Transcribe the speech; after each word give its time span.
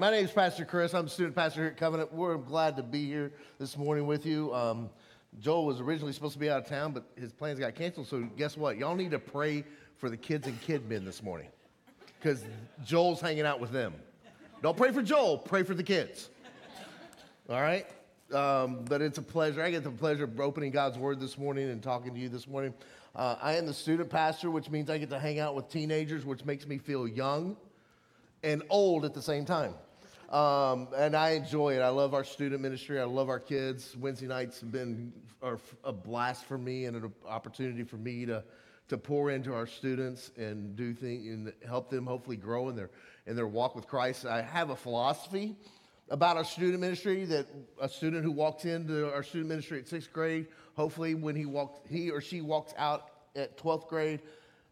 My 0.00 0.10
name 0.10 0.24
is 0.24 0.30
Pastor 0.30 0.64
Chris. 0.64 0.94
I'm 0.94 1.04
a 1.04 1.08
student 1.10 1.36
pastor 1.36 1.60
here 1.60 1.68
at 1.72 1.76
Covenant. 1.76 2.10
We're 2.10 2.38
glad 2.38 2.74
to 2.78 2.82
be 2.82 3.04
here 3.04 3.32
this 3.58 3.76
morning 3.76 4.06
with 4.06 4.24
you. 4.24 4.50
Um, 4.54 4.88
Joel 5.40 5.66
was 5.66 5.78
originally 5.78 6.14
supposed 6.14 6.32
to 6.32 6.38
be 6.38 6.48
out 6.48 6.62
of 6.62 6.66
town, 6.66 6.92
but 6.92 7.04
his 7.16 7.32
plans 7.32 7.60
got 7.60 7.74
canceled. 7.74 8.06
So 8.06 8.22
guess 8.22 8.56
what? 8.56 8.78
Y'all 8.78 8.94
need 8.94 9.10
to 9.10 9.18
pray 9.18 9.62
for 9.98 10.08
the 10.08 10.16
kids 10.16 10.46
and 10.46 10.58
kid 10.62 10.88
men 10.88 11.04
this 11.04 11.22
morning 11.22 11.48
because 12.18 12.42
Joel's 12.82 13.20
hanging 13.20 13.44
out 13.44 13.60
with 13.60 13.72
them. 13.72 13.92
Don't 14.62 14.74
pray 14.74 14.90
for 14.90 15.02
Joel, 15.02 15.36
pray 15.36 15.64
for 15.64 15.74
the 15.74 15.82
kids. 15.82 16.30
All 17.50 17.60
right? 17.60 17.84
Um, 18.32 18.86
but 18.86 19.02
it's 19.02 19.18
a 19.18 19.22
pleasure. 19.22 19.62
I 19.62 19.70
get 19.70 19.84
the 19.84 19.90
pleasure 19.90 20.24
of 20.24 20.40
opening 20.40 20.70
God's 20.70 20.96
Word 20.96 21.20
this 21.20 21.36
morning 21.36 21.68
and 21.68 21.82
talking 21.82 22.14
to 22.14 22.18
you 22.18 22.30
this 22.30 22.48
morning. 22.48 22.72
Uh, 23.14 23.36
I 23.42 23.56
am 23.56 23.66
the 23.66 23.74
student 23.74 24.08
pastor, 24.08 24.50
which 24.50 24.70
means 24.70 24.88
I 24.88 24.96
get 24.96 25.10
to 25.10 25.18
hang 25.18 25.40
out 25.40 25.54
with 25.54 25.68
teenagers, 25.68 26.24
which 26.24 26.46
makes 26.46 26.66
me 26.66 26.78
feel 26.78 27.06
young 27.06 27.54
and 28.42 28.62
old 28.70 29.04
at 29.04 29.12
the 29.12 29.20
same 29.20 29.44
time. 29.44 29.74
Um, 30.30 30.86
and 30.96 31.16
I 31.16 31.30
enjoy 31.30 31.74
it. 31.74 31.80
I 31.80 31.88
love 31.88 32.14
our 32.14 32.22
student 32.22 32.62
ministry. 32.62 33.00
I 33.00 33.04
love 33.04 33.28
our 33.28 33.40
kids. 33.40 33.96
Wednesday 33.98 34.28
nights 34.28 34.60
have 34.60 34.70
been 34.70 35.12
a 35.82 35.92
blast 35.92 36.44
for 36.44 36.56
me 36.56 36.84
and 36.84 36.96
an 36.96 37.12
opportunity 37.26 37.82
for 37.82 37.96
me 37.96 38.26
to, 38.26 38.44
to 38.88 38.98
pour 38.98 39.30
into 39.30 39.52
our 39.52 39.66
students 39.66 40.30
and 40.36 40.76
do 40.76 40.94
things 40.94 41.26
and 41.26 41.52
help 41.66 41.90
them 41.90 42.06
hopefully 42.06 42.36
grow 42.36 42.68
in 42.68 42.76
their, 42.76 42.90
in 43.26 43.34
their 43.34 43.48
walk 43.48 43.74
with 43.74 43.88
Christ. 43.88 44.24
I 44.24 44.42
have 44.42 44.70
a 44.70 44.76
philosophy 44.76 45.56
about 46.10 46.36
our 46.36 46.44
student 46.44 46.80
ministry 46.80 47.24
that 47.24 47.46
a 47.80 47.88
student 47.88 48.22
who 48.22 48.30
walks 48.30 48.64
into 48.64 49.12
our 49.12 49.24
student 49.24 49.48
ministry 49.48 49.78
at 49.80 49.88
sixth 49.88 50.12
grade, 50.12 50.46
hopefully 50.76 51.14
when 51.14 51.34
he 51.34 51.46
walks, 51.46 51.80
he 51.88 52.10
or 52.10 52.20
she 52.20 52.40
walks 52.40 52.72
out 52.76 53.10
at 53.34 53.56
12th 53.58 53.88
grade, 53.88 54.20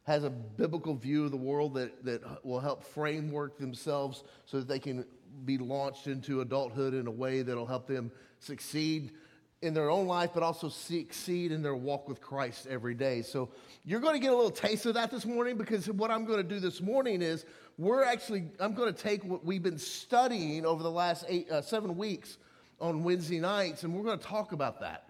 has 0.04 0.24
a 0.24 0.30
biblical 0.30 0.94
view 0.94 1.24
of 1.24 1.30
the 1.30 1.36
world 1.36 1.74
that, 1.74 2.04
that 2.04 2.22
will 2.44 2.60
help 2.60 2.82
framework 2.82 3.58
themselves 3.58 4.24
so 4.46 4.58
that 4.58 4.68
they 4.68 4.78
can 4.78 5.04
be 5.44 5.58
launched 5.58 6.06
into 6.06 6.40
adulthood 6.40 6.94
in 6.94 7.06
a 7.06 7.10
way 7.10 7.42
that'll 7.42 7.66
help 7.66 7.86
them 7.86 8.10
succeed 8.38 9.12
in 9.60 9.74
their 9.74 9.90
own 9.90 10.06
life, 10.06 10.30
but 10.34 10.42
also 10.42 10.68
succeed 10.68 11.50
in 11.50 11.62
their 11.62 11.74
walk 11.74 12.08
with 12.08 12.20
Christ 12.20 12.66
every 12.68 12.94
day. 12.94 13.22
So 13.22 13.48
you're 13.84 14.00
going 14.00 14.14
to 14.14 14.20
get 14.20 14.32
a 14.32 14.36
little 14.36 14.50
taste 14.50 14.86
of 14.86 14.94
that 14.94 15.10
this 15.10 15.26
morning 15.26 15.56
because 15.56 15.90
what 15.90 16.10
I'm 16.10 16.24
going 16.24 16.38
to 16.38 16.48
do 16.48 16.60
this 16.60 16.80
morning 16.80 17.22
is 17.22 17.44
we're 17.76 18.04
actually, 18.04 18.44
I'm 18.60 18.74
going 18.74 18.92
to 18.92 19.02
take 19.02 19.24
what 19.24 19.44
we've 19.44 19.62
been 19.62 19.78
studying 19.78 20.64
over 20.64 20.82
the 20.82 20.90
last 20.90 21.24
eight, 21.28 21.50
uh, 21.50 21.60
seven 21.60 21.96
weeks 21.96 22.38
on 22.80 23.02
Wednesday 23.02 23.40
nights, 23.40 23.82
and 23.82 23.94
we're 23.94 24.04
going 24.04 24.18
to 24.18 24.24
talk 24.24 24.52
about 24.52 24.80
that. 24.80 25.08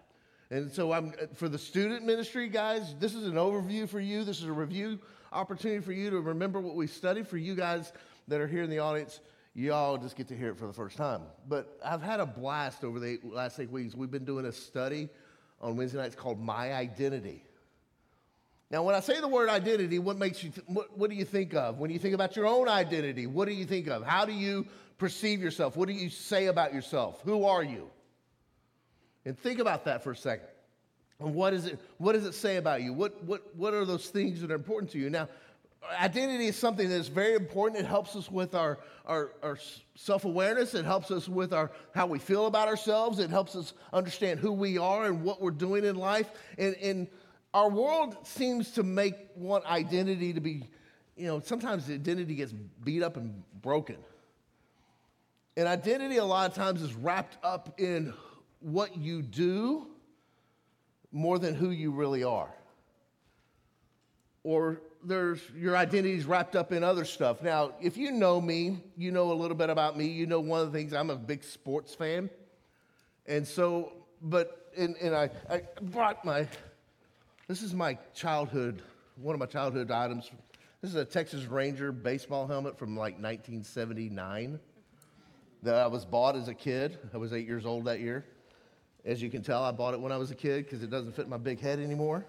And 0.51 0.71
so 0.71 0.91
I'm 0.91 1.13
for 1.35 1.47
the 1.47 1.59
student 1.59 2.03
ministry 2.05 2.49
guys, 2.49 2.95
this 2.99 3.13
is 3.13 3.27
an 3.27 3.35
overview 3.35 3.87
for 3.87 3.99
you. 3.99 4.23
This 4.23 4.39
is 4.39 4.45
a 4.45 4.51
review 4.51 4.97
opportunity 5.31 5.79
for 5.79 5.91
you 5.91 6.09
to 6.09 6.19
remember 6.21 6.59
what 6.59 6.75
we 6.75 6.87
studied. 6.87 7.27
For 7.27 7.37
you 7.37 7.53
guys 7.53 7.93
that 8.27 8.41
are 8.41 8.47
here 8.47 8.63
in 8.63 8.69
the 8.71 8.79
audience, 8.79 9.19
y'all 9.59 9.97
just 9.97 10.15
get 10.15 10.27
to 10.29 10.37
hear 10.37 10.49
it 10.49 10.57
for 10.57 10.67
the 10.67 10.73
first 10.73 10.97
time. 10.97 11.21
But 11.47 11.77
I've 11.85 12.01
had 12.01 12.19
a 12.19 12.25
blast 12.25 12.83
over 12.83 12.99
the 12.99 13.19
last 13.23 13.59
eight 13.59 13.69
weeks. 13.69 13.93
We've 13.93 14.09
been 14.09 14.25
doing 14.25 14.45
a 14.45 14.51
study 14.51 15.09
on 15.59 15.75
Wednesday 15.75 15.97
nights 15.97 16.15
called 16.15 16.39
My 16.39 16.73
Identity. 16.73 17.43
Now, 18.71 18.83
when 18.83 18.95
I 18.95 18.99
say 18.99 19.19
the 19.19 19.27
word 19.27 19.49
identity, 19.49 19.97
what 19.97 20.17
makes 20.17 20.43
you 20.43 20.51
th- 20.51 20.65
what, 20.67 20.95
what 20.97 21.09
do 21.09 21.15
you 21.15 21.25
think 21.25 21.55
of? 21.55 21.79
When 21.79 21.89
you 21.89 21.97
think 21.97 22.13
about 22.13 22.35
your 22.35 22.45
own 22.45 22.69
identity, 22.69 23.25
what 23.25 23.47
do 23.47 23.53
you 23.53 23.65
think 23.65 23.87
of? 23.87 24.03
How 24.03 24.25
do 24.25 24.31
you 24.31 24.67
perceive 24.99 25.41
yourself? 25.41 25.75
What 25.75 25.87
do 25.87 25.93
you 25.93 26.09
say 26.09 26.45
about 26.45 26.73
yourself? 26.73 27.19
Who 27.25 27.45
are 27.45 27.63
you? 27.63 27.89
And 29.25 29.37
think 29.37 29.59
about 29.59 29.85
that 29.85 30.03
for 30.03 30.11
a 30.11 30.15
second. 30.15 30.47
And 31.19 31.33
what, 31.33 31.53
is 31.53 31.65
it, 31.65 31.79
what 31.97 32.13
does 32.13 32.25
it 32.25 32.33
say 32.33 32.57
about 32.57 32.81
you? 32.83 32.93
What, 32.93 33.23
what, 33.23 33.55
what 33.55 33.73
are 33.73 33.85
those 33.85 34.07
things 34.07 34.39
that 34.41 34.51
are 34.51 34.55
important 34.55 34.91
to 34.91 34.99
you? 34.99 35.09
Now, 35.09 35.27
identity 35.97 36.47
is 36.47 36.55
something 36.55 36.89
that's 36.89 37.07
very 37.07 37.35
important. 37.35 37.81
It 37.81 37.87
helps 37.87 38.15
us 38.15 38.29
with 38.29 38.55
our, 38.55 38.79
our, 39.05 39.33
our 39.41 39.57
self 39.95 40.25
awareness, 40.25 40.73
it 40.75 40.85
helps 40.85 41.11
us 41.11 41.27
with 41.27 41.53
our, 41.53 41.71
how 41.93 42.07
we 42.07 42.19
feel 42.19 42.47
about 42.47 42.67
ourselves, 42.67 43.19
it 43.19 43.29
helps 43.29 43.55
us 43.55 43.73
understand 43.93 44.39
who 44.39 44.51
we 44.51 44.77
are 44.77 45.05
and 45.05 45.23
what 45.23 45.41
we're 45.41 45.51
doing 45.51 45.85
in 45.85 45.95
life. 45.95 46.29
And, 46.57 46.75
and 46.75 47.07
our 47.53 47.69
world 47.69 48.15
seems 48.23 48.71
to 48.71 48.83
make 48.83 49.15
want 49.35 49.65
identity 49.65 50.33
to 50.33 50.39
be, 50.39 50.67
you 51.15 51.27
know, 51.27 51.39
sometimes 51.39 51.89
identity 51.89 52.35
gets 52.35 52.51
beat 52.51 53.03
up 53.03 53.17
and 53.17 53.43
broken. 53.61 53.97
And 55.57 55.67
identity, 55.67 56.17
a 56.17 56.25
lot 56.25 56.49
of 56.49 56.55
times, 56.55 56.81
is 56.81 56.93
wrapped 56.93 57.43
up 57.43 57.79
in 57.79 58.13
what 58.59 58.97
you 58.97 59.21
do 59.21 59.87
more 61.11 61.39
than 61.39 61.55
who 61.55 61.71
you 61.71 61.91
really 61.91 62.23
are. 62.23 62.53
Or 64.43 64.81
there's 65.03 65.41
your 65.55 65.77
identity 65.77 66.15
is 66.15 66.25
wrapped 66.25 66.55
up 66.55 66.71
in 66.71 66.83
other 66.83 67.05
stuff. 67.05 67.41
Now, 67.41 67.73
if 67.81 67.97
you 67.97 68.11
know 68.11 68.41
me, 68.41 68.83
you 68.97 69.11
know 69.11 69.31
a 69.31 69.33
little 69.33 69.55
bit 69.55 69.69
about 69.69 69.97
me. 69.97 70.07
You 70.07 70.25
know 70.25 70.39
one 70.39 70.61
of 70.61 70.71
the 70.71 70.77
things 70.77 70.93
I'm 70.93 71.09
a 71.09 71.15
big 71.15 71.43
sports 71.43 71.95
fan. 71.95 72.29
And 73.25 73.47
so, 73.47 73.93
but, 74.21 74.71
and, 74.75 74.95
and 74.97 75.15
I, 75.15 75.29
I 75.49 75.61
brought 75.81 76.25
my, 76.25 76.47
this 77.47 77.61
is 77.61 77.73
my 77.73 77.97
childhood, 78.13 78.81
one 79.15 79.35
of 79.35 79.39
my 79.39 79.45
childhood 79.45 79.91
items. 79.91 80.29
This 80.81 80.89
is 80.89 80.95
a 80.95 81.05
Texas 81.05 81.45
Ranger 81.45 81.91
baseball 81.91 82.47
helmet 82.47 82.77
from 82.77 82.95
like 82.95 83.13
1979 83.13 84.59
that 85.61 85.75
I 85.75 85.87
was 85.87 86.05
bought 86.05 86.35
as 86.35 86.47
a 86.47 86.53
kid. 86.53 86.97
I 87.13 87.17
was 87.17 87.33
eight 87.33 87.45
years 87.45 87.65
old 87.65 87.85
that 87.85 87.99
year. 87.99 88.25
As 89.05 89.21
you 89.21 89.29
can 89.29 89.43
tell, 89.43 89.63
I 89.63 89.71
bought 89.71 89.93
it 89.93 89.99
when 89.99 90.11
I 90.11 90.17
was 90.17 90.31
a 90.31 90.35
kid 90.35 90.65
because 90.65 90.83
it 90.83 90.89
doesn't 90.89 91.15
fit 91.15 91.29
my 91.29 91.37
big 91.37 91.59
head 91.59 91.79
anymore. 91.79 92.25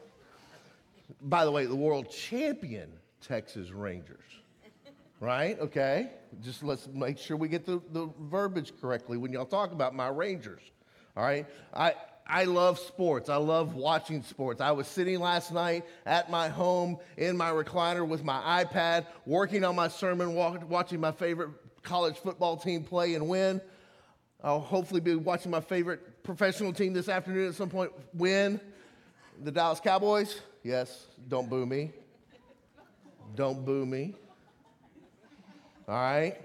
By 1.22 1.44
the 1.44 1.50
way, 1.50 1.66
the 1.66 1.76
world 1.76 2.10
champion 2.10 2.90
Texas 3.20 3.70
Rangers. 3.70 4.24
Right? 5.20 5.60
Okay. 5.60 6.08
Just 6.42 6.62
let's 6.62 6.88
make 6.94 7.18
sure 7.18 7.36
we 7.36 7.48
get 7.48 7.66
the, 7.66 7.82
the 7.92 8.08
verbiage 8.18 8.72
correctly 8.80 9.18
when 9.18 9.34
y'all 9.34 9.44
talk 9.44 9.70
about 9.70 9.94
my 9.94 10.08
Rangers. 10.08 10.62
All 11.14 11.22
right? 11.22 11.46
I, 11.74 11.92
I 12.26 12.44
love 12.44 12.78
sports. 12.78 13.28
I 13.28 13.36
love 13.36 13.74
watching 13.74 14.22
sports. 14.22 14.62
I 14.62 14.70
was 14.70 14.86
sitting 14.86 15.20
last 15.20 15.52
night 15.52 15.84
at 16.06 16.30
my 16.30 16.48
home 16.48 16.96
in 17.18 17.36
my 17.36 17.50
recliner 17.50 18.08
with 18.08 18.24
my 18.24 18.64
iPad, 18.64 19.04
working 19.26 19.62
on 19.62 19.76
my 19.76 19.88
sermon, 19.88 20.32
watching 20.34 21.00
my 21.00 21.12
favorite 21.12 21.50
college 21.82 22.16
football 22.16 22.56
team 22.56 22.84
play 22.84 23.14
and 23.14 23.28
win. 23.28 23.60
I'll 24.42 24.60
hopefully 24.60 25.00
be 25.00 25.16
watching 25.16 25.50
my 25.50 25.60
favorite 25.60 26.22
professional 26.22 26.72
team 26.72 26.92
this 26.92 27.08
afternoon 27.08 27.48
at 27.48 27.56
some 27.56 27.68
point 27.68 27.92
win. 28.14 28.60
The 29.42 29.50
Dallas 29.50 29.80
Cowboys. 29.80 30.40
Yes, 30.62 31.06
don't 31.28 31.48
boo 31.48 31.64
me. 31.64 31.90
Don't 33.34 33.64
boo 33.64 33.86
me. 33.86 34.14
All 35.88 35.94
right. 35.94 36.36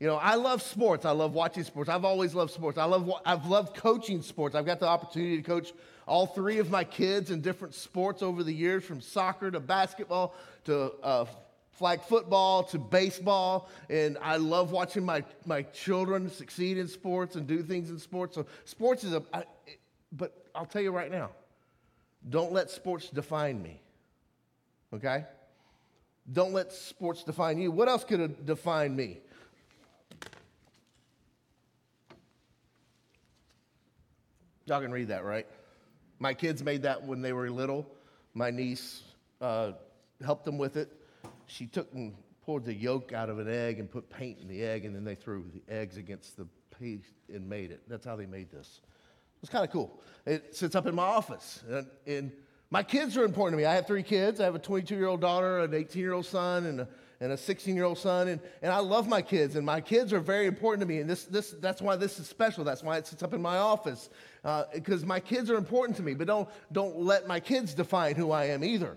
You 0.00 0.08
know, 0.08 0.16
I 0.16 0.34
love 0.34 0.62
sports. 0.62 1.04
I 1.04 1.12
love 1.12 1.32
watching 1.32 1.62
sports. 1.62 1.88
I've 1.88 2.04
always 2.04 2.34
loved 2.34 2.50
sports. 2.50 2.76
I 2.76 2.84
love, 2.84 3.08
I've 3.24 3.46
loved 3.46 3.76
coaching 3.76 4.20
sports. 4.22 4.56
I've 4.56 4.66
got 4.66 4.80
the 4.80 4.88
opportunity 4.88 5.36
to 5.36 5.42
coach 5.42 5.72
all 6.06 6.26
three 6.26 6.58
of 6.58 6.70
my 6.70 6.82
kids 6.82 7.30
in 7.30 7.40
different 7.40 7.74
sports 7.74 8.20
over 8.20 8.42
the 8.42 8.52
years, 8.52 8.82
from 8.82 9.00
soccer 9.00 9.48
to 9.50 9.60
basketball 9.60 10.34
to 10.64 10.92
uh, 11.04 11.26
flag 11.70 12.00
football 12.02 12.64
to 12.64 12.78
baseball. 12.78 13.68
And 13.88 14.18
I 14.20 14.38
love 14.38 14.72
watching 14.72 15.04
my, 15.04 15.22
my 15.46 15.62
children 15.62 16.28
succeed 16.28 16.78
in 16.78 16.88
sports 16.88 17.36
and 17.36 17.46
do 17.46 17.62
things 17.62 17.88
in 17.88 18.00
sports. 18.00 18.34
So, 18.34 18.46
sports 18.64 19.04
is 19.04 19.12
a, 19.12 19.22
I, 19.32 19.44
but 20.10 20.46
I'll 20.52 20.66
tell 20.66 20.82
you 20.82 20.90
right 20.90 21.12
now, 21.12 21.30
don't 22.28 22.52
let 22.52 22.70
sports 22.70 23.10
define 23.10 23.62
me. 23.62 23.80
Okay? 24.92 25.24
Don't 26.30 26.52
let 26.52 26.72
sports 26.72 27.24
define 27.24 27.58
you. 27.58 27.70
What 27.70 27.88
else 27.88 28.04
could 28.04 28.46
define 28.46 28.94
me? 28.94 29.18
Y'all 34.66 34.80
can 34.80 34.92
read 34.92 35.08
that, 35.08 35.24
right? 35.24 35.46
My 36.20 36.34
kids 36.34 36.62
made 36.62 36.82
that 36.82 37.04
when 37.04 37.20
they 37.20 37.32
were 37.32 37.50
little. 37.50 37.86
My 38.32 38.50
niece 38.50 39.02
uh, 39.40 39.72
helped 40.24 40.44
them 40.44 40.56
with 40.56 40.76
it. 40.76 40.92
She 41.46 41.66
took 41.66 41.92
and 41.92 42.14
poured 42.44 42.64
the 42.64 42.74
yolk 42.74 43.12
out 43.12 43.28
of 43.28 43.40
an 43.40 43.48
egg 43.48 43.80
and 43.80 43.90
put 43.90 44.08
paint 44.08 44.38
in 44.40 44.46
the 44.46 44.62
egg, 44.62 44.84
and 44.84 44.94
then 44.94 45.04
they 45.04 45.16
threw 45.16 45.44
the 45.52 45.72
eggs 45.72 45.96
against 45.96 46.36
the 46.36 46.46
paste 46.78 47.12
and 47.32 47.48
made 47.48 47.72
it. 47.72 47.82
That's 47.88 48.06
how 48.06 48.14
they 48.14 48.26
made 48.26 48.50
this. 48.52 48.80
It's 49.42 49.50
kind 49.50 49.64
of 49.64 49.70
cool. 49.70 50.00
It 50.24 50.54
sits 50.54 50.74
up 50.74 50.86
in 50.86 50.94
my 50.94 51.02
office. 51.02 51.62
And, 51.68 51.86
and, 52.06 52.32
my 52.72 52.82
kids 52.82 53.18
are 53.18 53.24
important 53.24 53.52
to 53.52 53.62
me. 53.62 53.66
I 53.66 53.74
have 53.74 53.86
three 53.86 54.02
kids. 54.02 54.40
I 54.40 54.44
have 54.44 54.54
a 54.54 54.58
22 54.58 54.94
year 54.96 55.06
old 55.06 55.20
daughter, 55.20 55.58
an 55.58 55.74
18 55.74 56.00
year 56.00 56.14
old 56.14 56.24
son, 56.24 56.64
and 56.64 56.80
a, 56.80 56.88
and 57.20 57.30
a 57.30 57.36
16 57.36 57.76
year 57.76 57.84
old 57.84 57.98
son. 57.98 58.28
And, 58.28 58.40
and 58.62 58.72
I 58.72 58.78
love 58.78 59.06
my 59.06 59.20
kids, 59.20 59.56
and 59.56 59.66
my 59.66 59.82
kids 59.82 60.10
are 60.14 60.20
very 60.20 60.46
important 60.46 60.80
to 60.80 60.86
me. 60.86 61.00
And 61.00 61.10
this, 61.10 61.24
this, 61.24 61.50
that's 61.60 61.82
why 61.82 61.96
this 61.96 62.18
is 62.18 62.28
special. 62.28 62.64
That's 62.64 62.82
why 62.82 62.96
it 62.96 63.06
sits 63.06 63.22
up 63.22 63.34
in 63.34 63.42
my 63.42 63.58
office, 63.58 64.08
because 64.72 65.02
uh, 65.02 65.06
my 65.06 65.20
kids 65.20 65.50
are 65.50 65.56
important 65.56 65.98
to 65.98 66.02
me. 66.02 66.14
But 66.14 66.28
don't, 66.28 66.48
don't 66.72 66.98
let 66.98 67.28
my 67.28 67.40
kids 67.40 67.74
define 67.74 68.14
who 68.14 68.30
I 68.30 68.46
am 68.46 68.64
either. 68.64 68.96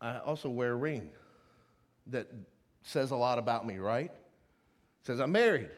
I 0.00 0.20
also 0.20 0.48
wear 0.48 0.72
a 0.72 0.76
ring 0.76 1.10
that 2.06 2.26
says 2.84 3.10
a 3.10 3.16
lot 3.16 3.38
about 3.38 3.66
me, 3.66 3.76
right? 3.76 4.10
It 4.10 5.06
says 5.06 5.20
I'm 5.20 5.32
married. 5.32 5.68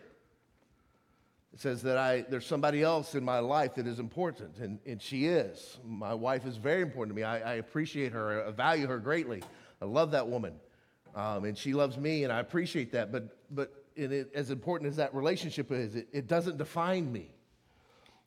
It 1.56 1.62
says 1.62 1.80
that 1.84 1.96
I, 1.96 2.20
there's 2.28 2.44
somebody 2.44 2.82
else 2.82 3.14
in 3.14 3.24
my 3.24 3.38
life 3.38 3.76
that 3.76 3.86
is 3.86 3.98
important, 3.98 4.58
and, 4.58 4.78
and 4.84 5.00
she 5.00 5.24
is. 5.24 5.78
My 5.86 6.12
wife 6.12 6.44
is 6.44 6.58
very 6.58 6.82
important 6.82 7.16
to 7.16 7.18
me. 7.18 7.22
I, 7.22 7.52
I 7.52 7.54
appreciate 7.54 8.12
her, 8.12 8.46
I 8.46 8.50
value 8.50 8.86
her 8.88 8.98
greatly. 8.98 9.42
I 9.80 9.86
love 9.86 10.10
that 10.10 10.28
woman, 10.28 10.52
um, 11.14 11.46
and 11.46 11.56
she 11.56 11.72
loves 11.72 11.96
me, 11.96 12.24
and 12.24 12.30
I 12.30 12.40
appreciate 12.40 12.92
that. 12.92 13.10
But, 13.10 13.38
but 13.50 13.72
it, 13.94 14.30
as 14.34 14.50
important 14.50 14.90
as 14.90 14.96
that 14.96 15.14
relationship 15.14 15.72
is, 15.72 15.96
it, 15.96 16.08
it 16.12 16.26
doesn't 16.26 16.58
define 16.58 17.10
me. 17.10 17.30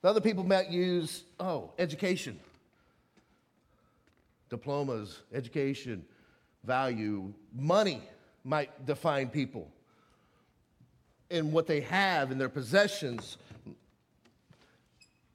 Other 0.03 0.21
people 0.21 0.43
might 0.43 0.71
use, 0.71 1.23
oh, 1.39 1.71
education, 1.77 2.39
diplomas, 4.49 5.19
education, 5.31 6.03
value, 6.63 7.31
money 7.53 8.01
might 8.43 8.87
define 8.87 9.29
people 9.29 9.71
in 11.29 11.51
what 11.51 11.67
they 11.67 11.81
have, 11.81 12.31
in 12.31 12.37
their 12.37 12.49
possessions, 12.49 13.37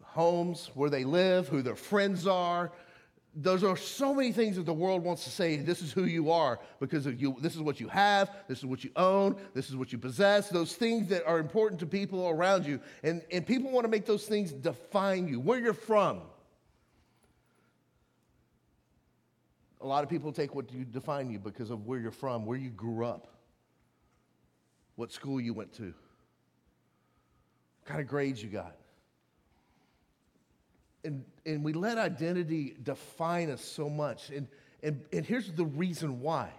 homes, 0.02 0.70
where 0.74 0.90
they 0.90 1.04
live, 1.04 1.48
who 1.48 1.62
their 1.62 1.76
friends 1.76 2.26
are. 2.26 2.70
Those 3.36 3.64
are 3.64 3.76
so 3.76 4.14
many 4.14 4.30
things 4.30 4.54
that 4.56 4.64
the 4.64 4.72
world 4.72 5.02
wants 5.02 5.24
to 5.24 5.30
say, 5.30 5.56
this 5.56 5.82
is 5.82 5.92
who 5.92 6.04
you 6.04 6.30
are 6.30 6.60
because 6.78 7.06
of 7.06 7.20
you, 7.20 7.36
this 7.40 7.56
is 7.56 7.60
what 7.60 7.80
you 7.80 7.88
have, 7.88 8.30
this 8.46 8.58
is 8.58 8.64
what 8.64 8.84
you 8.84 8.90
own, 8.94 9.36
this 9.54 9.68
is 9.68 9.76
what 9.76 9.90
you 9.90 9.98
possess, 9.98 10.48
those 10.48 10.76
things 10.76 11.08
that 11.08 11.26
are 11.26 11.38
important 11.40 11.80
to 11.80 11.86
people 11.86 12.28
around 12.28 12.64
you. 12.64 12.78
And, 13.02 13.22
and 13.32 13.44
people 13.44 13.72
want 13.72 13.84
to 13.84 13.90
make 13.90 14.06
those 14.06 14.24
things 14.24 14.52
define 14.52 15.26
you, 15.26 15.40
where 15.40 15.58
you're 15.58 15.74
from. 15.74 16.20
A 19.80 19.86
lot 19.86 20.04
of 20.04 20.10
people 20.10 20.32
take 20.32 20.54
what 20.54 20.72
you 20.72 20.84
define 20.84 21.28
you 21.28 21.40
because 21.40 21.70
of 21.70 21.86
where 21.86 21.98
you're 21.98 22.12
from, 22.12 22.46
where 22.46 22.56
you 22.56 22.70
grew 22.70 23.04
up 23.04 23.33
what 24.96 25.12
school 25.12 25.40
you 25.40 25.54
went 25.54 25.72
to, 25.74 25.84
what 25.84 25.94
kind 27.86 28.00
of 28.00 28.06
grades 28.06 28.42
you 28.42 28.48
got. 28.48 28.76
And, 31.04 31.24
and 31.44 31.62
we 31.62 31.72
let 31.72 31.98
identity 31.98 32.74
define 32.82 33.50
us 33.50 33.62
so 33.62 33.90
much. 33.90 34.30
And, 34.30 34.48
and, 34.82 35.02
and 35.12 35.24
here's 35.26 35.52
the 35.52 35.66
reason 35.66 36.20
why. 36.20 36.50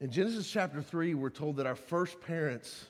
In 0.00 0.10
Genesis 0.10 0.50
chapter 0.50 0.80
3, 0.80 1.14
we're 1.14 1.28
told 1.28 1.56
that 1.56 1.66
our 1.66 1.74
first 1.74 2.20
parents 2.22 2.86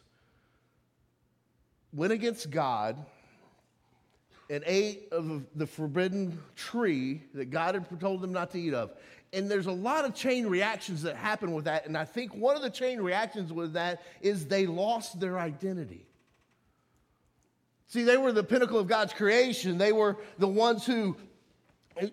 went 1.93 2.13
against 2.13 2.51
God 2.51 3.05
and 4.49 4.63
ate 4.67 5.09
of 5.13 5.45
the 5.55 5.67
forbidden 5.67 6.39
tree 6.57 7.23
that 7.35 7.51
God 7.51 7.75
had 7.75 8.01
told 8.01 8.21
them 8.21 8.33
not 8.33 8.51
to 8.51 8.61
eat 8.61 8.75
of. 8.75 8.93
And 9.33 9.49
there's 9.49 9.67
a 9.67 9.73
lot 9.73 10.05
of 10.05 10.15
chain 10.15 10.47
reactions 10.47 11.03
that 11.03 11.17
happen 11.17 11.53
with 11.53 11.67
that. 11.67 11.87
And 11.87 11.97
I 11.97 12.05
think 12.05 12.35
one 12.35 12.57
of 12.57 12.63
the 12.63 12.71
chain 12.71 13.01
reactions 13.01 13.53
with 13.53 13.75
that 13.75 14.03
is 14.21 14.47
they 14.47 14.67
lost 14.67 15.21
their 15.21 15.39
identity. 15.39 16.07
See, 17.87 18.03
they 18.03 18.17
were 18.17 18.33
the 18.33 18.45
pinnacle 18.45 18.79
of 18.79 18.89
God's 18.89 19.13
creation. 19.13 19.79
They 19.79 19.93
were 19.93 20.17
the 20.39 20.49
ones 20.49 20.85
who 20.85 21.17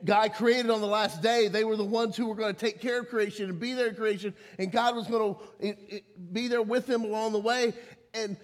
God 0.03 0.33
created 0.33 0.69
on 0.69 0.81
the 0.81 0.87
last 0.87 1.21
day. 1.21 1.47
They 1.47 1.63
were 1.63 1.75
the 1.75 1.83
ones 1.83 2.17
who 2.17 2.27
were 2.27 2.35
going 2.35 2.53
to 2.53 2.59
take 2.59 2.81
care 2.81 2.99
of 2.99 3.09
creation 3.09 3.49
and 3.49 3.59
be 3.59 3.73
there 3.73 3.87
in 3.87 3.95
creation. 3.95 4.33
And 4.59 4.71
God 4.71 4.95
was 4.95 5.07
going 5.07 5.35
to 5.61 6.01
be 6.31 6.47
there 6.47 6.61
with 6.61 6.87
them 6.87 7.03
along 7.03 7.31
the 7.31 7.39
way. 7.39 7.73
And 8.13 8.37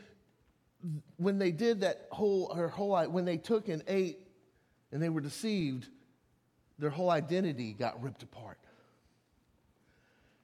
when 1.17 1.39
they 1.39 1.51
did 1.51 1.81
that 1.81 2.07
whole, 2.11 2.53
her 2.53 2.67
whole, 2.67 3.03
when 3.05 3.25
they 3.25 3.37
took 3.37 3.67
and 3.67 3.83
ate 3.87 4.19
and 4.91 5.01
they 5.01 5.09
were 5.09 5.21
deceived, 5.21 5.87
their 6.79 6.89
whole 6.89 7.09
identity 7.09 7.73
got 7.73 8.01
ripped 8.01 8.23
apart. 8.23 8.57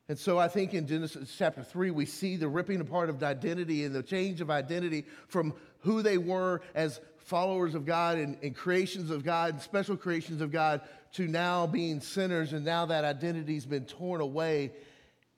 And 0.09 0.17
so 0.17 0.39
I 0.39 0.47
think 0.47 0.73
in 0.73 0.87
Genesis 0.87 1.35
chapter 1.37 1.63
3, 1.63 1.91
we 1.91 2.07
see 2.07 2.35
the 2.35 2.47
ripping 2.47 2.81
apart 2.81 3.09
of 3.09 3.21
identity 3.21 3.85
and 3.85 3.93
the 3.93 4.01
change 4.01 4.41
of 4.41 4.49
identity 4.49 5.05
from 5.27 5.53
who 5.81 6.01
they 6.01 6.17
were 6.17 6.61
as 6.73 6.99
followers 7.17 7.75
of 7.75 7.85
God 7.85 8.17
and, 8.17 8.35
and, 8.41 8.55
creations 8.55 9.11
of 9.11 9.23
God 9.23 9.53
and 9.53 9.61
special 9.61 9.95
creations 9.95 10.41
of 10.41 10.51
God 10.51 10.81
to 11.13 11.27
now 11.27 11.67
being 11.67 12.01
sinners. 12.01 12.53
And 12.53 12.65
now 12.65 12.87
that 12.87 13.05
identity's 13.05 13.67
been 13.67 13.85
torn 13.85 14.19
away. 14.19 14.71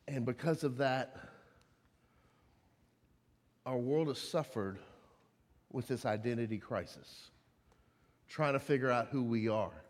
And 0.07 0.25
because 0.25 0.63
of 0.63 0.77
that, 0.77 1.17
our 3.65 3.77
world 3.77 4.07
has 4.07 4.19
suffered 4.19 4.79
with 5.69 5.85
this 5.89 6.05
identity 6.05 6.59
crisis, 6.59 7.29
trying 8.29 8.53
to 8.53 8.59
figure 8.59 8.89
out 8.89 9.09
who 9.09 9.21
we 9.21 9.49
are, 9.49 9.83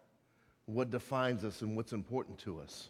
what 0.65 0.89
defines 0.89 1.43
us, 1.45 1.61
and 1.61 1.75
what's 1.77 1.93
important 1.93 2.39
to 2.39 2.59
us. 2.59 2.89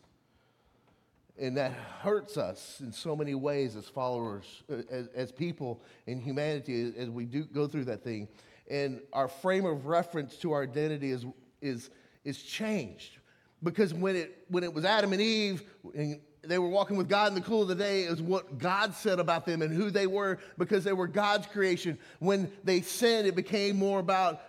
And 1.40 1.58
that 1.58 1.72
hurts 1.72 2.38
us 2.38 2.82
in 2.82 2.92
so 2.92 3.16
many 3.16 3.36
ways 3.36 3.76
as 3.76 3.86
followers, 3.86 4.64
uh, 4.72 4.78
as, 4.90 5.08
as 5.16 5.32
people 5.32 5.82
in 6.06 6.20
humanity, 6.20 6.94
as 6.98 7.10
we 7.10 7.26
do 7.26 7.44
go 7.46 7.68
through 7.68 7.86
that 7.86 8.04
thing. 8.04 8.28
And 8.70 9.02
our 9.14 9.28
frame 9.28 9.66
of 9.66 9.86
reference 9.86 10.36
to 10.38 10.52
our 10.52 10.64
identity 10.64 11.12
is, 11.12 11.26
is, 11.62 11.90
is 12.24 12.42
changed. 12.42 13.18
Because 13.64 13.94
when 13.94 14.16
it, 14.16 14.46
when 14.50 14.64
it 14.64 14.74
was 14.74 14.86
Adam 14.86 15.14
and 15.14 15.22
Eve, 15.22 15.64
and 15.96 16.20
they 16.44 16.58
were 16.58 16.70
walking 16.70 16.98
with 16.98 17.08
God 17.08 17.30
in 17.30 17.36
the 17.36 17.42
cool 17.42 17.62
of 17.62 17.68
the 17.68 17.76
day, 17.76 18.04
is 18.04 18.22
what 18.22 18.58
God 18.58 18.96
said 18.96 19.20
about 19.20 19.46
them 19.46 19.62
and 19.62 19.74
who 19.74 19.92
they 19.92 20.08
were 20.08 20.40
because 20.58 20.84
they 20.84 20.94
were 20.94 21.08
God's 21.08 21.48
creation. 21.48 21.98
When 22.20 22.52
they 22.64 22.82
sinned, 22.82 23.28
it 23.28 23.36
became 23.36 23.78
more 23.78 24.00
about 24.00 24.42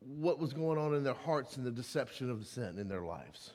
what 0.00 0.38
was 0.38 0.52
going 0.52 0.78
on 0.78 0.94
in 0.94 1.02
their 1.02 1.14
hearts 1.14 1.56
and 1.56 1.66
the 1.66 1.70
deception 1.70 2.30
of 2.30 2.38
the 2.38 2.44
sin 2.44 2.78
in 2.78 2.88
their 2.88 3.02
lives. 3.02 3.52